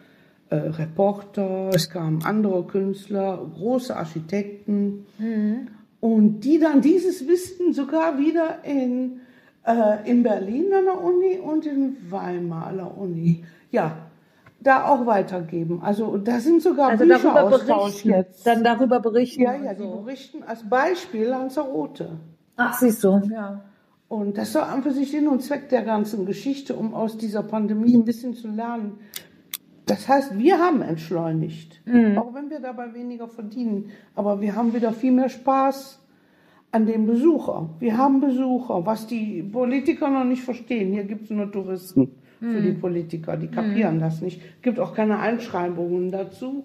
äh, 0.49 0.55
Reporter, 0.55 1.71
es 1.75 1.91
kamen 1.91 2.23
andere 2.25 2.62
Künstler, 2.69 3.51
große 3.57 3.97
Architekten. 3.97 5.07
Und 5.99 6.43
die 6.43 6.61
dann 6.61 6.83
dieses 6.83 7.27
Wissen 7.27 7.73
sogar 7.73 8.17
wieder 8.17 8.65
in, 8.65 9.19
äh, 9.67 10.09
in 10.09 10.23
Berlin 10.23 10.67
an 10.73 10.85
der 10.85 11.03
Uni 11.03 11.41
und 11.41 11.67
in 11.67 11.97
Weimar 12.09 12.69
an 12.69 12.77
der 12.77 12.97
Uni, 12.97 13.45
ja, 13.73 14.12
da 14.62 14.87
auch 14.87 15.07
weitergeben. 15.07 15.81
Also 15.83 16.16
da 16.19 16.40
sind 16.40 16.62
sogar 16.62 16.90
Also 16.90 17.04
Bücher 17.04 17.19
darüber 17.19 17.42
Austausch 17.57 17.83
berichten. 17.83 18.09
jetzt. 18.11 18.47
Dann 18.47 18.64
darüber 18.64 19.00
berichten. 19.00 19.42
Ja, 19.42 19.54
ja, 19.54 19.75
die 19.75 19.83
so. 19.83 20.00
berichten 20.02 20.42
als 20.42 20.69
Beispiel 20.69 21.26
Lanzarote. 21.26 22.19
Ach, 22.57 22.75
siehst 22.78 23.02
du. 23.04 23.21
Ja. 23.33 23.62
Und 24.09 24.37
das 24.37 24.52
soll 24.52 24.62
an 24.62 24.83
für 24.83 24.90
sich 24.90 25.11
Sinn 25.11 25.26
und 25.26 25.42
Zweck 25.42 25.71
der 25.71 25.83
ganzen 25.83 26.26
Geschichte, 26.26 26.75
um 26.75 26.95
aus 26.95 27.16
dieser 27.16 27.42
Pandemie 27.42 27.95
ein 27.95 28.04
bisschen 28.04 28.35
zu 28.35 28.49
lernen. 28.49 28.99
Das 29.87 30.07
heißt, 30.07 30.38
wir 30.38 30.59
haben 30.59 30.81
entschleunigt, 30.83 31.83
auch 32.16 32.35
wenn 32.35 32.50
wir 32.50 32.61
dabei 32.61 32.95
weniger 32.95 33.26
verdienen. 33.26 33.90
Aber 34.14 34.40
wir 34.40 34.54
haben 34.54 34.75
wieder 34.75 34.92
viel 34.92 35.12
mehr 35.12 35.28
Spaß 35.28 35.99
an 36.71 36.87
den 36.87 37.07
Besucher. 37.07 37.71
Wir 37.81 37.97
haben 37.97 38.21
Besucher, 38.21 38.87
was 38.87 39.07
die 39.07 39.42
Politiker 39.42 40.09
noch 40.09 40.25
nicht 40.25 40.42
verstehen. 40.42 40.92
Hier 40.92 41.04
gibt 41.04 41.25
es 41.25 41.31
nur 41.31 41.50
Touristen 41.50 42.22
für 42.50 42.61
die 42.61 42.72
Politiker, 42.72 43.37
die 43.37 43.49
kapieren 43.49 44.00
das 44.00 44.20
nicht. 44.20 44.40
gibt 44.62 44.80
auch 44.80 44.94
keine 44.94 45.18
Einschreibungen 45.20 46.11
dazu. 46.11 46.64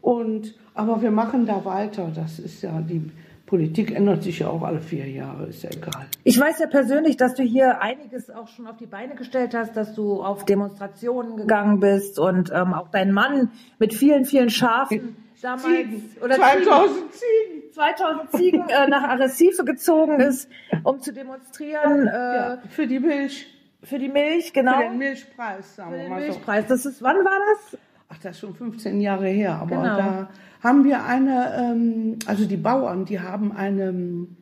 Und, 0.00 0.54
aber 0.74 1.00
wir 1.02 1.10
machen 1.10 1.46
da 1.46 1.64
weiter. 1.64 2.10
Das 2.14 2.38
ist 2.38 2.62
ja, 2.62 2.80
die 2.80 3.10
Politik 3.46 3.90
ändert 3.94 4.22
sich 4.22 4.38
ja 4.38 4.48
auch 4.48 4.62
alle 4.62 4.80
vier 4.80 5.08
Jahre, 5.08 5.46
ist 5.46 5.64
ja 5.64 5.70
egal. 5.70 6.06
Ich 6.22 6.38
weiß 6.38 6.60
ja 6.60 6.68
persönlich, 6.68 7.16
dass 7.16 7.34
du 7.34 7.42
hier 7.42 7.82
einiges 7.82 8.30
auch 8.30 8.46
schon 8.46 8.68
auf 8.68 8.76
die 8.76 8.86
Beine 8.86 9.16
gestellt 9.16 9.54
hast, 9.54 9.76
dass 9.76 9.92
du 9.94 10.22
auf 10.22 10.44
Demonstrationen 10.44 11.36
gegangen 11.36 11.80
bist 11.80 12.20
und 12.20 12.52
ähm, 12.54 12.72
auch 12.72 12.88
dein 12.92 13.10
Mann 13.12 13.50
mit 13.80 13.92
vielen, 13.92 14.24
vielen 14.24 14.50
Schafen 14.50 15.16
damals 15.42 15.64
Ziegen. 15.64 16.02
oder 16.22 16.36
2000 16.36 17.12
Ziegen. 17.12 17.12
Ziegen, 17.12 17.72
2000 17.72 18.30
Ziegen 18.36 18.68
äh, 18.68 18.88
nach 18.88 19.02
Arrecife 19.02 19.64
gezogen 19.64 20.20
ist, 20.20 20.48
um 20.84 21.00
zu 21.00 21.12
demonstrieren 21.12 22.06
äh, 22.06 22.12
Ja, 22.12 22.58
für 22.68 22.86
die 22.86 23.00
Milch, 23.00 23.48
für 23.82 23.98
die 23.98 24.08
Milch, 24.08 24.52
genau. 24.52 24.76
für 24.76 24.82
den 24.84 24.98
Milchpreis, 24.98 25.76
sagen 25.76 25.90
Für 25.90 25.96
wir 25.96 26.02
den 26.04 26.10
mal 26.10 26.20
so. 26.20 26.26
Milchpreis. 26.28 26.66
Das 26.66 26.86
ist, 26.86 27.02
wann 27.02 27.16
war 27.16 27.38
das? 27.52 27.78
Ach, 28.08 28.18
das 28.22 28.32
ist 28.32 28.40
schon 28.40 28.54
15 28.54 29.00
Jahre 29.00 29.28
her, 29.28 29.54
aber 29.54 29.76
Genau. 29.76 29.96
da 29.96 30.28
haben 30.62 30.84
wir 30.84 31.04
eine, 31.04 31.54
ähm, 31.56 32.18
also 32.26 32.44
die 32.46 32.56
Bauern, 32.56 33.04
die 33.04 33.20
haben 33.20 33.52
eine 33.52 33.84
ähm, 33.88 34.36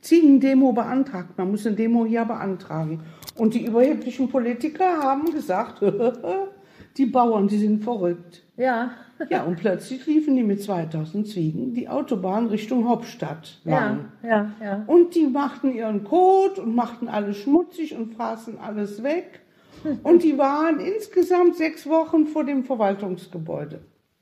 Ziegendemo 0.00 0.72
beantragt. 0.72 1.38
Man 1.38 1.50
muss 1.50 1.66
eine 1.66 1.76
Demo 1.76 2.04
hier 2.04 2.24
beantragen. 2.24 3.02
Und 3.36 3.54
die 3.54 3.64
überheblichen 3.66 4.28
Politiker 4.28 4.98
haben 5.02 5.30
gesagt, 5.32 5.80
die 6.96 7.06
Bauern, 7.06 7.48
die 7.48 7.58
sind 7.58 7.82
verrückt. 7.84 8.42
Ja. 8.56 8.90
Ja, 9.30 9.44
und 9.44 9.56
plötzlich 9.56 10.04
liefen 10.06 10.34
die 10.34 10.42
mit 10.42 10.62
2000 10.62 11.26
Ziegen 11.28 11.74
die 11.74 11.88
Autobahn 11.88 12.46
Richtung 12.48 12.88
Hauptstadt 12.88 13.60
Ja, 13.64 13.98
ja, 14.24 14.50
ja. 14.60 14.82
Und 14.86 15.14
die 15.14 15.26
machten 15.28 15.72
ihren 15.72 16.02
Kot 16.02 16.58
und 16.58 16.74
machten 16.74 17.08
alles 17.08 17.36
schmutzig 17.36 17.94
und 17.96 18.14
fraßen 18.14 18.58
alles 18.58 19.02
weg. 19.02 19.40
Und 20.02 20.22
die 20.22 20.38
waren 20.38 20.78
insgesamt 20.78 21.56
sechs 21.56 21.88
Wochen 21.88 22.26
vor 22.26 22.44
dem 22.44 22.62
Verwaltungsgebäude 22.64 23.80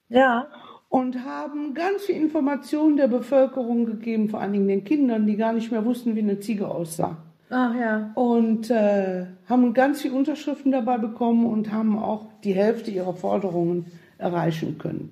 Ja. 0.09 0.47
und 0.89 1.25
haben 1.25 1.75
ganz 1.75 2.05
viel 2.05 2.15
Informationen 2.17 2.97
der 2.97 3.09
Bevölkerung 3.09 3.85
gegeben, 3.85 4.29
vor 4.31 4.41
allen 4.41 4.53
Dingen 4.55 4.69
den 4.69 4.85
Kindern, 4.85 5.27
die 5.27 5.37
gar 5.37 5.53
nicht 5.53 5.71
mehr 5.71 5.85
wussten, 5.85 6.15
wie 6.17 6.21
eine 6.21 6.39
Ziege 6.41 6.67
aussah. 6.69 7.19
Ach 7.51 7.75
ja. 7.75 8.13
Und 8.15 8.71
äh, 8.71 9.27
haben 9.47 9.75
ganz 9.75 10.01
viele 10.01 10.15
Unterschriften 10.15 10.73
dabei 10.73 10.99
bekommen 10.99 11.47
und 11.47 11.73
haben 11.73 11.99
auch 11.99 12.29
die 12.45 12.55
Hälfte 12.55 12.91
ihrer 12.91 13.15
Forderungen 13.15 13.87
erreichen 14.19 14.79
können. 14.79 15.11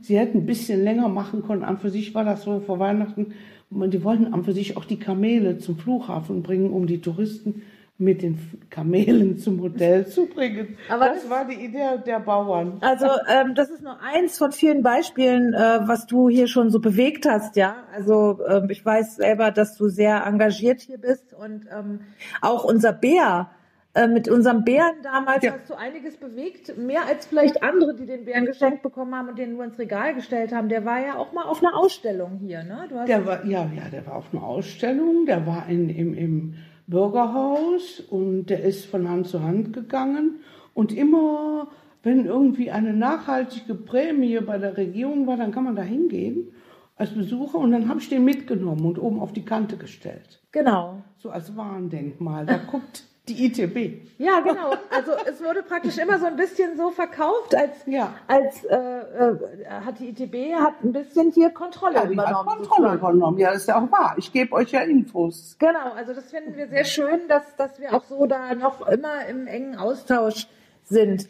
Sie 0.00 0.18
hätten 0.18 0.38
ein 0.38 0.46
bisschen 0.46 0.82
länger 0.82 1.08
machen 1.08 1.42
können. 1.42 1.62
An 1.62 1.78
für 1.78 1.90
sich 1.90 2.14
war 2.14 2.24
das 2.24 2.42
so 2.42 2.60
vor 2.60 2.78
Weihnachten. 2.78 3.32
Die 3.70 4.02
wollten 4.02 4.32
an 4.32 4.44
für 4.44 4.52
sich 4.52 4.76
auch 4.76 4.84
die 4.84 4.98
Kamele 4.98 5.58
zum 5.58 5.76
Flughafen 5.76 6.42
bringen, 6.42 6.70
um 6.70 6.86
die 6.86 7.00
Touristen 7.00 7.62
mit 8.00 8.22
den 8.22 8.38
Kamelen 8.70 9.38
zum 9.38 9.60
Hotel 9.60 10.06
zu 10.06 10.26
bringen. 10.26 10.78
Aber 10.88 11.06
das 11.08 11.22
das- 11.22 11.30
war 11.30 11.44
die 11.44 11.56
Idee 11.64 11.98
der 12.06 12.20
Bauern. 12.20 12.78
Also 12.80 13.06
ähm, 13.28 13.54
das 13.56 13.70
ist 13.70 13.82
nur 13.82 14.00
eins 14.00 14.38
von 14.38 14.52
vielen 14.52 14.82
Beispielen, 14.84 15.52
äh, 15.52 15.80
was 15.82 16.06
du 16.06 16.28
hier 16.28 16.46
schon 16.46 16.70
so 16.70 16.78
bewegt 16.78 17.26
hast, 17.28 17.56
ja. 17.56 17.76
Also 17.92 18.38
ähm, 18.48 18.68
ich 18.70 18.84
weiß 18.86 19.16
selber, 19.16 19.50
dass 19.50 19.76
du 19.76 19.88
sehr 19.88 20.24
engagiert 20.24 20.80
hier 20.80 20.98
bist 20.98 21.34
und 21.34 21.66
ähm, 21.76 22.00
auch 22.40 22.62
unser 22.64 22.92
Bär, 22.92 23.50
äh, 23.94 24.06
mit 24.06 24.28
unserem 24.28 24.62
Bären 24.62 24.94
damals 25.02 25.42
Ja. 25.42 25.54
hast 25.54 25.68
du 25.68 25.74
einiges 25.74 26.16
bewegt, 26.18 26.78
mehr 26.78 27.04
als 27.08 27.26
vielleicht 27.26 27.64
andere, 27.64 27.96
die 27.96 28.06
den 28.06 28.24
Bären 28.26 28.44
geschenkt 28.44 28.82
bekommen 28.82 29.12
haben 29.16 29.28
und 29.30 29.38
den 29.40 29.54
nur 29.54 29.64
ins 29.64 29.76
Regal 29.78 30.14
gestellt 30.14 30.52
haben. 30.52 30.68
Der 30.68 30.84
war 30.84 31.00
ja 31.04 31.16
auch 31.16 31.32
mal 31.32 31.46
auf 31.46 31.64
einer 31.64 31.74
Ausstellung 31.76 32.38
hier, 32.38 32.62
ne? 32.62 32.86
Der 33.08 33.26
war, 33.26 33.44
ja, 33.44 33.68
ja, 33.74 33.88
der 33.90 34.06
war 34.06 34.14
auf 34.16 34.26
einer 34.32 34.44
Ausstellung, 34.44 35.26
der 35.26 35.44
war 35.48 35.68
in, 35.68 35.88
im, 35.88 36.14
im 36.14 36.54
Bürgerhaus 36.88 38.00
und 38.00 38.46
der 38.46 38.64
ist 38.64 38.86
von 38.86 39.08
Hand 39.08 39.28
zu 39.28 39.42
Hand 39.42 39.72
gegangen. 39.72 40.40
Und 40.74 40.92
immer, 40.92 41.68
wenn 42.02 42.26
irgendwie 42.26 42.70
eine 42.70 42.92
nachhaltige 42.92 43.74
Prämie 43.74 44.40
bei 44.40 44.58
der 44.58 44.76
Regierung 44.76 45.26
war, 45.26 45.36
dann 45.36 45.52
kann 45.52 45.64
man 45.64 45.76
da 45.76 45.82
hingehen 45.82 46.48
als 46.96 47.10
Besucher 47.10 47.58
und 47.58 47.70
dann 47.70 47.88
habe 47.88 48.00
ich 48.00 48.08
den 48.08 48.24
mitgenommen 48.24 48.84
und 48.84 48.98
oben 48.98 49.20
auf 49.20 49.32
die 49.32 49.44
Kante 49.44 49.76
gestellt. 49.76 50.40
genau. 50.50 51.02
So 51.18 51.30
als 51.30 51.56
Warndenkmal. 51.56 52.46
Da 52.46 52.58
guckt 52.58 53.04
die 53.28 53.46
ITB. 53.46 54.08
Ja, 54.18 54.40
genau. 54.40 54.72
Also 54.90 55.12
es 55.26 55.42
wurde 55.42 55.62
praktisch 55.62 55.98
immer 55.98 56.18
so 56.18 56.26
ein 56.26 56.36
bisschen 56.36 56.76
so 56.76 56.90
verkauft, 56.90 57.54
als 57.54 57.72
Ja. 57.86 58.14
als 58.26 58.64
äh, 58.64 58.76
äh, 58.76 59.64
hat 59.84 59.98
die 59.98 60.08
ITB 60.08 60.54
hat 60.54 60.82
ein 60.82 60.92
bisschen 60.92 61.30
hier 61.32 61.50
Kontrolle 61.50 61.94
Ja, 61.96 62.10
übernommen. 62.10 62.48
Kontrolle 62.48 62.94
übernommen. 62.94 63.38
Ja, 63.38 63.52
das 63.52 63.62
ist 63.62 63.68
ja 63.68 63.76
auch 63.80 63.90
wahr. 63.92 64.14
Ich 64.18 64.32
gebe 64.32 64.52
euch 64.52 64.70
ja 64.72 64.80
Infos. 64.80 65.56
Genau, 65.58 65.92
also 65.94 66.14
das 66.14 66.30
finden 66.30 66.56
wir 66.56 66.68
sehr 66.68 66.84
schön, 66.84 67.28
dass, 67.28 67.54
dass 67.56 67.78
wir 67.80 67.94
auch 67.94 68.04
so 68.04 68.26
da 68.26 68.54
noch 68.54 68.86
immer 68.88 69.26
im 69.26 69.46
engen 69.46 69.76
Austausch 69.76 70.48
sind. 70.84 71.28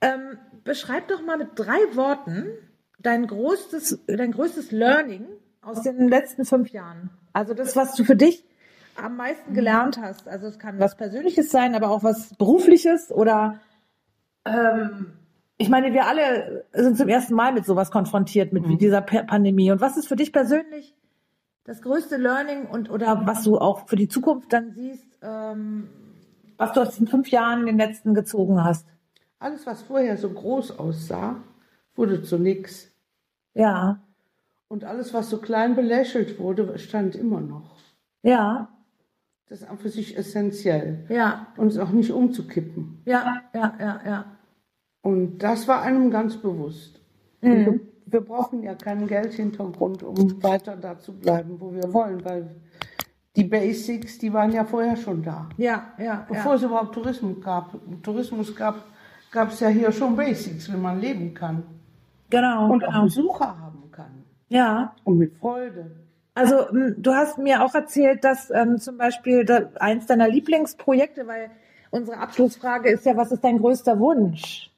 Ähm, 0.00 0.38
beschreib 0.64 1.08
doch 1.08 1.22
mal 1.22 1.36
mit 1.38 1.50
drei 1.56 1.78
Worten 1.94 2.46
dein 2.98 3.26
größtes, 3.26 4.04
dein 4.06 4.32
größtes 4.32 4.72
Learning 4.72 5.26
aus 5.62 5.82
den 5.82 6.08
letzten 6.08 6.44
fünf 6.44 6.70
Jahren. 6.70 7.10
Also 7.32 7.54
das, 7.54 7.76
was 7.76 7.94
du 7.94 8.04
für 8.04 8.16
dich 8.16 8.44
am 8.96 9.16
meisten 9.16 9.54
gelernt 9.54 9.98
hast. 10.00 10.28
Also 10.28 10.46
es 10.46 10.58
kann 10.58 10.78
was 10.78 10.96
Persönliches 10.96 11.50
sein, 11.50 11.74
aber 11.74 11.90
auch 11.90 12.02
was 12.02 12.34
Berufliches 12.36 13.10
oder 13.12 13.58
ähm, 14.44 15.12
ich 15.58 15.68
meine, 15.68 15.92
wir 15.92 16.06
alle 16.06 16.64
sind 16.72 16.96
zum 16.96 17.08
ersten 17.08 17.34
Mal 17.34 17.52
mit 17.52 17.66
sowas 17.66 17.90
konfrontiert, 17.90 18.52
mit 18.52 18.80
dieser 18.80 19.02
Pa- 19.02 19.24
Pandemie. 19.24 19.70
Und 19.70 19.80
was 19.80 19.96
ist 19.98 20.08
für 20.08 20.16
dich 20.16 20.32
persönlich 20.32 20.94
das 21.64 21.82
größte 21.82 22.16
Learning 22.16 22.64
und 22.66 22.90
oder 22.90 23.26
was 23.26 23.44
du 23.44 23.58
auch 23.58 23.86
für 23.86 23.96
die 23.96 24.08
Zukunft 24.08 24.52
dann 24.52 24.72
siehst, 24.72 25.18
ähm, 25.22 25.88
was 26.56 26.72
du 26.72 26.80
aus 26.80 26.96
den 26.96 27.06
fünf 27.06 27.28
Jahren 27.28 27.66
den 27.66 27.76
letzten 27.76 28.14
gezogen 28.14 28.64
hast? 28.64 28.86
Alles, 29.38 29.66
was 29.66 29.82
vorher 29.82 30.16
so 30.16 30.30
groß 30.30 30.78
aussah, 30.78 31.36
wurde 31.94 32.22
zu 32.22 32.38
nix. 32.38 32.90
Ja, 33.54 34.00
Und 34.68 34.84
alles, 34.84 35.12
was 35.12 35.28
so 35.28 35.38
klein 35.38 35.74
belächelt 35.74 36.38
wurde, 36.38 36.78
stand 36.78 37.14
immer 37.16 37.40
noch. 37.40 37.76
ja, 38.22 38.68
Das 39.50 39.62
ist 39.62 39.68
an 39.68 39.78
für 39.78 39.88
sich 39.88 40.16
essentiell. 40.16 41.06
ja, 41.08 41.48
Und 41.56 41.66
es 41.66 41.78
auch 41.78 41.90
nicht 41.90 42.12
umzukippen. 42.12 43.02
ja, 43.04 43.42
ja, 43.52 43.74
ja, 43.80 44.00
ja. 44.06 44.24
Und 45.02 45.38
das 45.38 45.66
war 45.66 45.82
einem 45.82 46.12
ganz 46.12 46.36
bewusst. 46.36 47.00
Und 47.42 47.80
Wir, 48.06 48.20
brauchen 48.20 48.62
ja 48.62 48.76
keinen 48.76 49.08
Geldhintergrund, 49.08 50.04
um 50.04 50.40
weiter 50.40 50.76
da 50.76 51.00
zu 51.00 51.12
bleiben, 51.18 51.60
wo 51.60 51.72
wir 51.74 51.92
wollen, 51.92 52.24
weil 52.24 52.54
die 53.34 53.42
Basics, 53.42 54.18
die 54.18 54.32
waren 54.32 54.52
ja 54.52 54.64
vorher 54.64 54.96
schon 54.96 55.22
da. 55.24 55.48
Ja, 55.56 55.94
ja, 55.98 56.26
Bevor 56.28 56.52
ja. 56.52 56.56
es 56.56 56.62
überhaupt 56.62 56.94
Tourismus 56.94 57.40
gab, 57.42 57.74
Tourismus 58.04 58.54
gab, 58.54 58.84
gab 59.32 59.50
es 59.50 59.58
ja 59.58 59.68
hier 59.68 59.90
schon 59.90 60.14
Basics, 60.14 60.72
wie 60.72 60.76
man 60.76 61.00
leben 61.00 61.34
kann 61.34 61.64
Genau, 62.28 62.70
und 62.72 62.84
auch 62.84 62.88
genau. 62.88 63.02
Besucher 63.02 63.58
haben 63.58 63.90
kann 63.90 64.24
Ja, 64.48 64.94
und 65.02 65.18
mit 65.18 65.36
Freude. 65.38 65.99
Also 66.40 66.68
m, 66.68 66.94
du 66.96 67.12
hast 67.12 67.36
mir 67.36 67.62
auch 67.62 67.74
erzählt, 67.74 68.24
dass 68.24 68.50
ähm, 68.50 68.78
zum 68.78 68.96
Beispiel 68.96 69.44
da, 69.44 69.68
eins 69.78 70.06
deiner 70.06 70.26
Lieblingsprojekte, 70.26 71.26
weil 71.26 71.50
unsere 71.90 72.16
Abschlussfrage 72.16 72.88
ist 72.88 73.04
ja, 73.04 73.14
was 73.14 73.30
ist 73.30 73.44
dein 73.44 73.58
größter 73.58 73.98
Wunsch? 73.98 74.70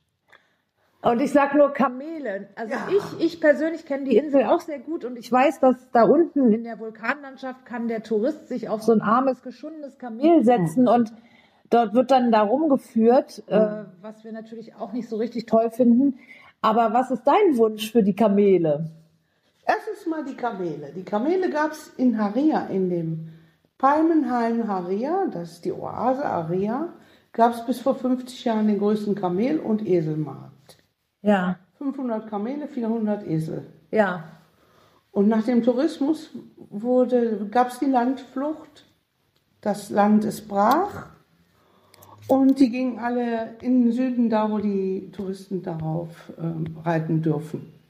Und 1.02 1.20
ich 1.20 1.30
sag 1.30 1.54
nur 1.54 1.72
Kamele. 1.72 2.48
Also 2.56 2.74
Ja. 2.74 2.88
ich, 2.90 3.26
ich 3.26 3.40
persönlich 3.40 3.86
kenne 3.86 4.04
die 4.04 4.16
Insel 4.16 4.46
auch 4.46 4.60
sehr 4.60 4.80
gut 4.80 5.04
und 5.04 5.16
ich 5.16 5.30
weiß, 5.30 5.60
dass 5.60 5.76
da 5.92 6.02
unten 6.02 6.52
in 6.52 6.64
der 6.64 6.80
Vulkanlandschaft 6.80 7.64
kann 7.64 7.86
der 7.86 8.02
Tourist 8.02 8.48
sich 8.48 8.68
auf 8.68 8.82
so 8.82 8.90
ein 8.90 9.00
armes, 9.00 9.42
geschundenes 9.42 9.98
Kamel 9.98 10.44
setzen 10.44 10.88
und 10.88 11.12
dort 11.70 11.94
wird 11.94 12.10
dann 12.10 12.32
da 12.32 12.42
rumgeführt, 12.42 13.44
äh, 13.46 13.84
was 14.00 14.24
wir 14.24 14.32
natürlich 14.32 14.74
auch 14.74 14.92
nicht 14.92 15.08
so 15.08 15.16
richtig 15.16 15.46
toll 15.46 15.70
finden. 15.70 16.18
Aber 16.60 16.92
was 16.92 17.12
ist 17.12 17.22
dein 17.24 17.56
Wunsch 17.56 17.92
für 17.92 18.02
die 18.02 18.16
Kamele? 18.16 18.90
Erstens 19.64 19.92
erstmal 19.92 20.24
die 20.24 20.34
Kamele. 20.34 20.92
Die 20.94 21.04
Kamele 21.04 21.50
gab 21.50 21.72
es 21.72 21.92
in 21.96 22.18
Haria, 22.18 22.66
in 22.66 22.90
dem 22.90 23.28
Palmenhain 23.78 24.66
Haria, 24.66 25.26
das 25.32 25.52
ist 25.52 25.64
die 25.64 25.72
Oase 25.72 26.24
Haria, 26.24 26.92
gab 27.32 27.54
es 27.54 27.64
bis 27.66 27.80
vor 27.80 27.94
50 27.94 28.44
Jahren 28.44 28.66
den 28.66 28.78
größten 28.78 29.14
Kamel- 29.14 29.60
und 29.60 29.86
Eselmarkt. 29.86 30.78
Ja, 31.22 31.58
500 31.78 32.28
Kamele, 32.28 32.68
400 32.68 33.26
Esel. 33.26 33.66
ja. 33.90 34.24
Und 35.14 35.28
nach 35.28 35.44
dem 35.44 35.62
Tourismus 35.62 36.30
wurde, 36.56 37.46
gab 37.50 37.68
es 37.68 37.78
die 37.78 37.84
Landflucht. 37.84 38.86
Das 39.60 39.90
Land 39.90 40.24
ist 40.24 40.48
brach. 40.48 41.10
Und 42.28 42.58
die 42.58 42.70
gingen 42.70 42.98
alle 42.98 43.56
in 43.60 43.82
den 43.82 43.92
Süden, 43.92 44.30
da 44.30 44.50
wo 44.50 44.56
die 44.56 45.10
Touristen 45.12 45.62
darauf 45.62 46.32
ähm, 46.38 46.78
reiten 46.82 47.20
dürfen. 47.20 47.81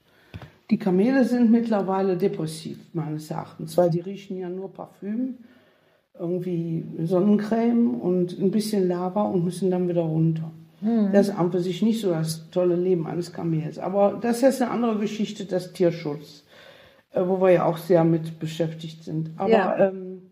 Die 0.70 0.78
Kamele 0.78 1.24
sind 1.24 1.50
mittlerweile 1.50 2.16
depressiv, 2.16 2.78
meines 2.94 3.30
Erachtens, 3.30 3.76
weil 3.76 3.90
die 3.90 4.00
riechen 4.00 4.38
ja 4.38 4.48
nur 4.48 4.72
Parfüm, 4.72 5.36
irgendwie 6.18 6.84
Sonnencreme 7.02 7.94
und 8.00 8.38
ein 8.38 8.50
bisschen 8.50 8.88
Lava 8.88 9.22
und 9.22 9.44
müssen 9.44 9.70
dann 9.70 9.88
wieder 9.88 10.02
runter. 10.02 10.50
Das 11.12 11.28
ist 11.28 11.38
an 11.38 11.52
für 11.52 11.60
sich 11.60 11.80
nicht 11.82 12.00
so 12.00 12.10
das 12.10 12.50
tolle 12.50 12.74
Leben 12.74 13.06
eines 13.06 13.32
Kamels. 13.32 13.78
Aber 13.78 14.18
das 14.20 14.42
ist 14.42 14.60
eine 14.60 14.72
andere 14.72 14.98
Geschichte, 14.98 15.44
das 15.44 15.72
Tierschutz, 15.72 16.44
äh, 17.12 17.22
wo 17.24 17.40
wir 17.40 17.50
ja 17.50 17.64
auch 17.66 17.78
sehr 17.78 18.02
mit 18.02 18.40
beschäftigt 18.40 19.04
sind. 19.04 19.30
Aber 19.36 19.50
Ja. 19.50 19.78
ähm, 19.88 20.22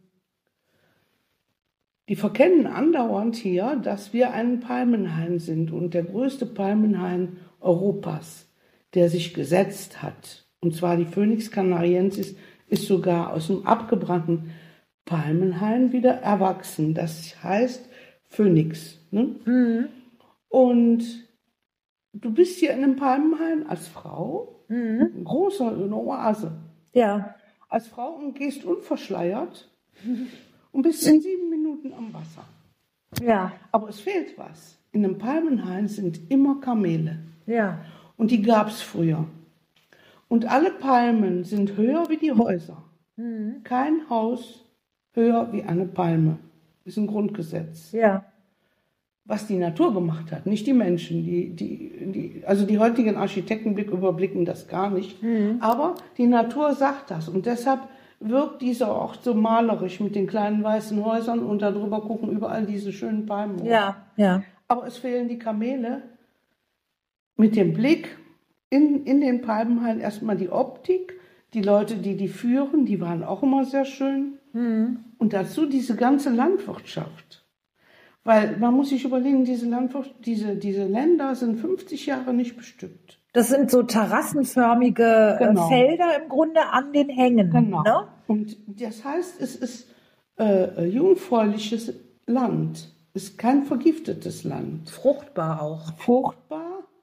die 2.09 2.17
verkennen 2.17 2.67
andauernd 2.67 3.37
hier, 3.37 3.77
dass 3.81 4.13
wir 4.13 4.33
ein 4.33 4.59
Palmenhain 4.59 5.39
sind 5.39 5.71
und 5.71 5.95
der 5.95 6.03
größte 6.03 6.47
Palmenhain 6.47 7.37
Europas, 7.61 8.49
der 8.95 9.09
sich 9.09 9.35
gesetzt 9.35 10.03
hat. 10.03 10.47
Und 10.61 10.75
zwar 10.75 10.97
die 10.97 11.07
Phoenix 11.07 11.51
canariensis 11.51 12.35
ist 12.69 12.87
sogar 12.87 13.33
aus 13.33 13.47
dem 13.49 13.67
abgebrannten 13.67 14.51
Palmenhain 15.05 15.93
wieder 15.93 16.13
erwachsen. 16.13 16.95
Das 16.95 17.43
heißt 17.43 17.89
Phoenix. 18.29 18.99
Ne? 19.11 19.89
Und 20.49 21.03
du 22.13 22.33
bist 22.33 22.59
hier 22.59 22.73
in 22.73 22.85
einem 22.85 22.97
Palmenhain 22.97 23.67
als 23.67 23.89
Frau, 23.89 24.65
ein 24.69 25.25
großer 25.25 25.73
eine 25.73 25.95
Oase 25.97 26.53
Ja. 26.93 27.35
als 27.69 27.89
Frau 27.89 28.11
und 28.15 28.35
gehst 28.35 28.65
unverschleiert 28.65 29.69
und 30.73 30.83
bist 30.83 31.07
in 31.07 31.21
sieben 31.21 31.51
Minuten 31.51 31.93
am 31.93 32.13
Wasser. 32.15 32.45
Ja. 33.21 33.53
Aber 33.73 33.89
es 33.89 34.01
fehlt 34.01 34.39
was. 34.39 34.79
In 34.93 35.05
einem 35.05 35.19
Palmenhain 35.19 35.89
sind 35.89 36.31
immer 36.31 36.61
Kamele. 36.61 37.19
Ja. 37.47 37.81
Und 38.21 38.31
die 38.31 38.43
gab 38.43 38.69
es 38.69 38.83
früher. 38.83 39.25
Und 40.29 40.45
alle 40.51 40.71
Palmen 40.71 41.43
sind 41.45 41.79
höher 41.79 42.05
wie 42.11 42.19
die 42.19 42.33
Häuser. 42.33 42.83
Kein 43.65 44.09
Haus 44.11 44.65
höher 45.15 45.49
wie 45.53 45.63
eine 45.63 45.87
Palme. 45.87 46.37
Ist 46.85 46.99
ein 46.99 47.07
Grundgesetz. 47.07 47.93
Ja. 47.93 48.25
Was 49.25 49.47
die 49.47 49.57
Natur 49.57 49.95
gemacht 49.95 50.33
hat, 50.33 50.45
nicht 50.45 50.67
die 50.67 50.75
Menschen. 50.75 51.25
Die, 51.25 51.51
die, 51.57 52.13
die, 52.13 52.43
also 52.47 52.67
die 52.67 52.79
heutigen 52.79 53.17
Architekten 53.17 53.75
blick- 53.75 53.91
überblicken 53.91 54.45
das 54.45 54.69
gar 54.69 54.91
nicht. 54.91 55.17
Aber 55.61 55.95
die 56.19 56.27
Natur 56.27 56.75
sagt 56.75 57.11
das. 57.11 57.29
Und 57.29 57.47
deshalb 57.47 57.81
wirkt 58.21 58.61
dieser 58.61 58.95
Ort 58.95 59.23
so 59.23 59.33
malerisch 59.33 59.99
mit 60.01 60.15
den 60.15 60.27
kleinen 60.27 60.63
weißen 60.63 61.03
Häusern 61.03 61.39
und 61.41 61.63
darüber 61.63 62.03
gucken 62.03 62.31
überall 62.31 62.67
diese 62.67 62.93
schönen 62.93 63.25
Palmen. 63.25 63.65
Ja. 63.65 63.97
Ja. 64.17 64.43
Aber 64.69 64.87
es 64.87 64.99
fehlen 64.99 65.27
die 65.29 65.39
Kamele 65.39 66.03
mit 67.41 67.57
dem 67.57 67.73
Blick 67.73 68.17
in, 68.69 69.05
in 69.05 69.21
den 69.21 69.41
Palmenhain 69.41 69.99
erstmal 69.99 70.37
die 70.37 70.51
Optik. 70.51 71.15
Die 71.55 71.63
Leute, 71.63 71.97
die 71.97 72.17
die 72.17 72.29
führen, 72.29 72.87
die 72.87 73.01
waren 73.01 73.25
auch 73.25 73.43
immer 73.43 73.65
sehr 73.65 73.85
schön. 73.85 74.39
Und 75.19 75.33
dazu 75.33 75.67
diese 75.67 75.97
ganze 75.97 76.31
Landwirtschaft. 76.31 77.45
Weil 78.23 78.57
man 78.59 78.75
muss 78.75 78.91
sich 78.91 79.05
überlegen, 79.05 79.45
diese, 79.45 79.69
Landwirtschaft, 79.69 80.15
diese, 80.25 80.55
diese 80.57 80.87
Länder 80.87 81.35
sind 81.35 81.57
50 81.57 82.07
Jahre 82.07 82.35
nicht 82.35 82.57
bestückt. 82.57 83.19
Das 83.33 83.49
sind 83.49 83.71
so 83.71 83.83
terrassenförmige 83.83 85.39
äh, 85.41 85.45
Genau. 85.45 85.69
Felder 85.69 86.23
im 86.23 86.29
Grunde 86.29 86.61
an 86.71 86.93
den 86.93 87.09
Hängen. 87.09 87.51
Ne? 87.51 88.09
Und 88.27 88.57
das 88.67 89.05
heißt, 89.05 89.41
es 89.41 89.57
ist 89.57 89.89
äh, 90.39 90.85
jungfräuliches 90.85 91.95
Land. 92.27 92.93
Es 93.15 93.25
ist 93.25 93.39
kein 93.39 93.65
vergiftetes 93.65 94.45
Land. 94.45 94.91
Fruchtbar 94.91 95.63
auch. 95.63 95.93
Fruchtbar, 95.97 96.60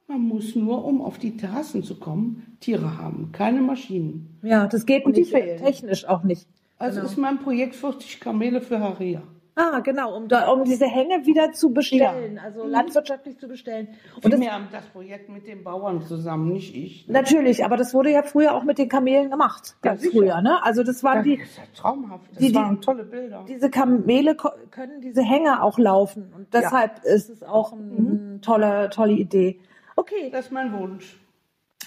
man 0.08 0.20
muss 0.22 0.56
nur, 0.56 0.84
um 0.84 1.00
auf 1.02 1.18
die 1.18 1.36
Terrassen 1.36 1.82
zu 1.82 1.98
kommen, 2.00 2.56
Tiere 2.60 2.98
haben, 2.98 3.30
keine 3.32 3.60
Maschinen. 3.60 4.38
Ja, 4.42 4.66
das 4.66 4.86
geht 4.86 5.04
Und 5.04 5.16
nicht. 5.16 5.32
äh. 5.34 5.56
Technisch 5.56 6.06
auch 6.08 6.22
nicht. 6.24 6.46
Also 6.78 7.00
Genau. 7.00 7.10
ist 7.10 7.16
mein 7.18 7.38
Projekt 7.40 7.74
40 7.74 8.18
Kamele 8.20 8.60
für 8.60 8.80
Haria. 8.80 9.22
Ah, 9.60 9.80
genau, 9.80 10.16
um, 10.16 10.28
da, 10.28 10.48
um 10.52 10.62
diese 10.62 10.86
Hänge 10.86 11.26
wieder 11.26 11.50
zu 11.50 11.70
bestellen, 11.74 12.36
Ja. 12.36 12.42
also 12.42 12.64
landwirtschaftlich 12.64 13.38
zu 13.38 13.48
bestellen. 13.48 13.88
Und 14.22 14.32
das, 14.32 14.40
wir 14.40 14.52
haben 14.52 14.68
das 14.70 14.84
Projekt 14.86 15.28
mit 15.28 15.48
den 15.48 15.64
Bauern 15.64 16.00
zusammen, 16.02 16.52
nicht 16.52 16.76
ich. 16.76 17.08
natürlich, 17.08 17.64
aber 17.64 17.76
das 17.76 17.92
wurde 17.92 18.12
ja 18.12 18.22
früher 18.22 18.54
auch 18.54 18.62
mit 18.62 18.78
den 18.78 18.88
Kamelen 18.88 19.30
gemacht. 19.32 19.74
Ja, 19.84 19.90
Ganz 19.90 20.02
sicher. 20.02 20.12
früher, 20.16 20.40
ne? 20.42 20.62
Also 20.62 20.84
das 20.84 21.02
waren 21.02 21.16
Das 21.16 21.24
die, 21.24 21.34
ist 21.34 21.56
ja 21.56 21.64
traumhaft. 21.74 22.30
Das 22.30 22.38
die- 22.38 22.54
waren 22.54 22.80
tolle 22.80 23.02
Bilder. 23.02 23.44
diese 23.48 23.68
Kamele 23.68 24.36
können 24.70 25.00
diese 25.00 25.22
Hänge 25.22 25.60
auch 25.60 25.76
laufen. 25.76 26.32
Und 26.36 26.54
deshalb 26.54 27.02
ist 27.04 27.28
es 27.28 27.42
auch 27.42 27.74
Mhm. 27.74 28.28
eine 28.30 28.40
tolle, 28.40 28.90
tolle 28.90 29.14
Idee. 29.14 29.58
Okay, 29.98 30.30
Das 30.30 30.46
ist 30.46 30.52
mein 30.52 30.72
Wunsch. 30.78 31.18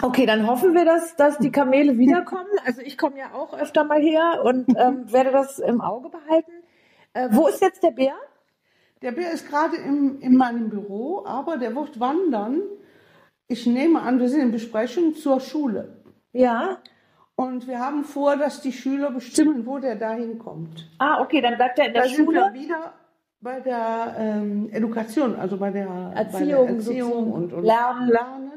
okay, 0.02 0.26
dann 0.26 0.46
hoffen 0.48 0.74
wir, 0.74 0.84
dass, 0.84 1.16
dass 1.16 1.38
die 1.38 1.52
Kamele 1.52 1.98
wiederkommen. 1.98 2.50
Also 2.66 2.82
ich 2.82 2.98
komme 2.98 3.18
ja 3.18 3.34
auch 3.34 3.54
öfter 3.54 3.84
mal 3.86 4.02
her 4.02 4.42
und 4.44 4.68
ähm, 4.78 5.12
werde 5.14 5.32
das 5.32 5.60
im 5.60 5.80
Auge 5.80 6.10
behalten. 6.10 6.52
Äh, 7.14 7.30
wo 7.32 7.48
ist 7.48 7.62
jetzt 7.62 7.84
der 7.84 7.92
Bär? 7.92 8.16
Der 9.02 9.14
Bär 9.14 9.32
ist 9.32 9.48
gerade 9.48 9.78
im, 9.78 10.20
in 10.20 10.36
meinem 10.36 10.70
Büro, 10.70 11.24
aber 11.26 11.56
der 11.58 11.74
wird 11.76 12.00
wandern. 12.02 12.62
Ich 13.48 13.66
nehme 13.66 14.02
an, 14.02 14.20
wir 14.20 14.28
sind 14.30 14.42
in 14.42 14.52
Besprechung 14.52 15.16
zur 15.16 15.40
Schule. 15.40 16.04
Ja. 16.34 16.80
Und 17.36 17.68
wir 17.68 17.80
haben 17.80 18.04
vor, 18.04 18.36
dass 18.36 18.62
die 18.62 18.74
Schüler 18.74 19.10
bestimmen, 19.12 19.66
wo 19.66 19.80
der 19.80 19.96
dahin 19.96 20.38
kommt. 20.38 20.90
Ah, 21.00 21.22
okay, 21.22 21.40
dann 21.42 21.56
bleibt 21.56 21.80
er 21.80 21.88
in 21.88 21.94
der 21.94 22.04
Da 22.04 22.10
sind 22.10 22.26
Schule. 22.26 22.40
wir 22.42 22.54
wieder 22.62 22.94
bei 23.42 23.60
der 23.60 24.16
ähm, 24.18 24.70
Education, 24.72 25.36
also 25.36 25.58
bei 25.58 25.72
der 25.72 25.88
Erziehung, 26.16 26.32
bei 26.32 26.46
der 26.46 26.76
Erziehung 26.76 27.32
und, 27.32 27.54
und 27.54 27.64
Lernen. 27.64 28.10
Lernen. 28.10 28.52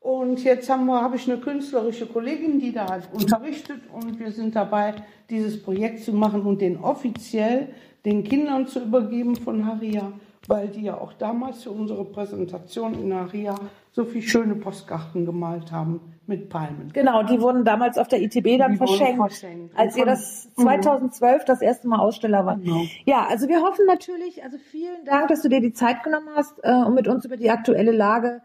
Und 0.00 0.44
jetzt 0.44 0.68
haben 0.68 0.86
wir, 0.86 1.00
habe 1.00 1.16
ich 1.16 1.30
eine 1.30 1.40
künstlerische 1.40 2.06
Kollegin, 2.06 2.60
die 2.60 2.72
da 2.72 2.86
halt 2.88 3.08
unterrichtet 3.12 3.80
und 3.90 4.18
wir 4.20 4.30
sind 4.30 4.54
dabei, 4.54 4.94
dieses 5.30 5.62
Projekt 5.62 6.04
zu 6.04 6.12
machen 6.12 6.42
und 6.42 6.60
den 6.60 6.76
offiziell 6.76 7.68
den 8.04 8.22
Kindern 8.22 8.66
zu 8.66 8.82
übergeben 8.82 9.34
von 9.34 9.64
Haria, 9.64 10.12
weil 10.46 10.68
die 10.68 10.82
ja 10.82 10.98
auch 10.98 11.14
damals 11.14 11.62
für 11.62 11.70
unsere 11.70 12.04
Präsentation 12.04 12.94
in 13.00 13.14
Haria 13.14 13.54
so 13.92 14.04
viele 14.04 14.22
schöne 14.22 14.56
Postkarten 14.56 15.24
gemalt 15.24 15.72
haben 15.72 16.13
mit 16.26 16.48
Palmen. 16.48 16.90
Genau, 16.92 17.22
die 17.22 17.40
wurden 17.40 17.64
damals 17.64 17.98
auf 17.98 18.08
der 18.08 18.22
ITB 18.22 18.58
dann 18.58 18.72
Die 18.72 18.78
verschenkt, 18.78 19.18
verschenkt. 19.18 19.78
als 19.78 19.96
ihr 19.96 20.04
das 20.06 20.48
von- 20.54 20.64
2012 20.64 21.44
das 21.44 21.60
erste 21.62 21.88
Mal 21.88 21.98
Aussteller 21.98 22.46
war. 22.46 22.56
Genau. 22.56 22.82
Ja, 23.04 23.26
also 23.28 23.48
wir 23.48 23.60
hoffen 23.60 23.84
natürlich, 23.86 24.42
also 24.42 24.56
vielen 24.70 25.04
Dank, 25.04 25.28
dass 25.28 25.42
du 25.42 25.48
dir 25.48 25.60
die 25.60 25.72
Zeit 25.72 26.02
genommen 26.02 26.28
hast, 26.34 26.54
äh, 26.62 26.72
um 26.72 26.94
mit 26.94 27.08
uns 27.08 27.24
über 27.24 27.36
die 27.36 27.50
aktuelle 27.50 27.92
Lage 27.92 28.40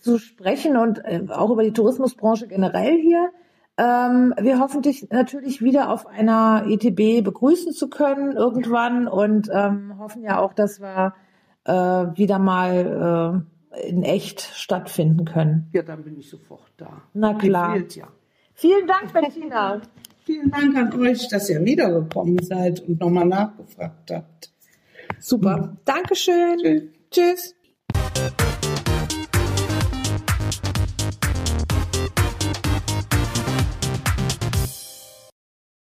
zu 0.00 0.18
sprechen 0.18 0.76
und 0.76 0.98
äh, 1.04 1.20
auch 1.30 1.50
über 1.50 1.62
die 1.62 1.72
Tourismusbranche 1.72 2.46
generell 2.48 2.94
hier. 3.00 3.30
Ähm, 3.76 4.34
wir 4.38 4.60
hoffen 4.60 4.82
dich 4.82 5.08
natürlich 5.10 5.60
wieder 5.62 5.90
auf 5.90 6.06
einer 6.06 6.64
ETB 6.68 7.22
begrüßen 7.24 7.72
zu 7.72 7.88
können 7.88 8.32
irgendwann 8.36 9.08
und 9.08 9.48
ähm, 9.52 9.94
hoffen 9.98 10.22
ja 10.22 10.38
auch, 10.40 10.52
dass 10.52 10.80
wir 10.80 11.14
äh, 11.64 11.72
wieder 11.72 12.38
mal 12.38 13.42
äh, 13.44 13.53
in 13.82 14.02
echt 14.02 14.40
stattfinden 14.40 15.24
können. 15.24 15.68
Ja, 15.72 15.82
dann 15.82 16.04
bin 16.04 16.18
ich 16.18 16.30
sofort 16.30 16.72
da. 16.76 17.02
Na 17.12 17.34
klar. 17.34 17.76
ja. 17.76 18.08
Vielen 18.54 18.86
Dank, 18.86 19.12
Bettina. 19.12 19.80
Vielen 20.24 20.50
Dank 20.50 20.76
an 20.76 21.00
euch, 21.00 21.28
dass 21.28 21.50
ihr 21.50 21.62
wiedergekommen 21.64 22.42
seid 22.42 22.80
und 22.80 22.98
nochmal 22.98 23.26
nachgefragt 23.26 24.10
habt. 24.10 24.50
Super. 25.18 25.76
Dankeschön. 25.84 26.92
Tschüss. 27.10 27.54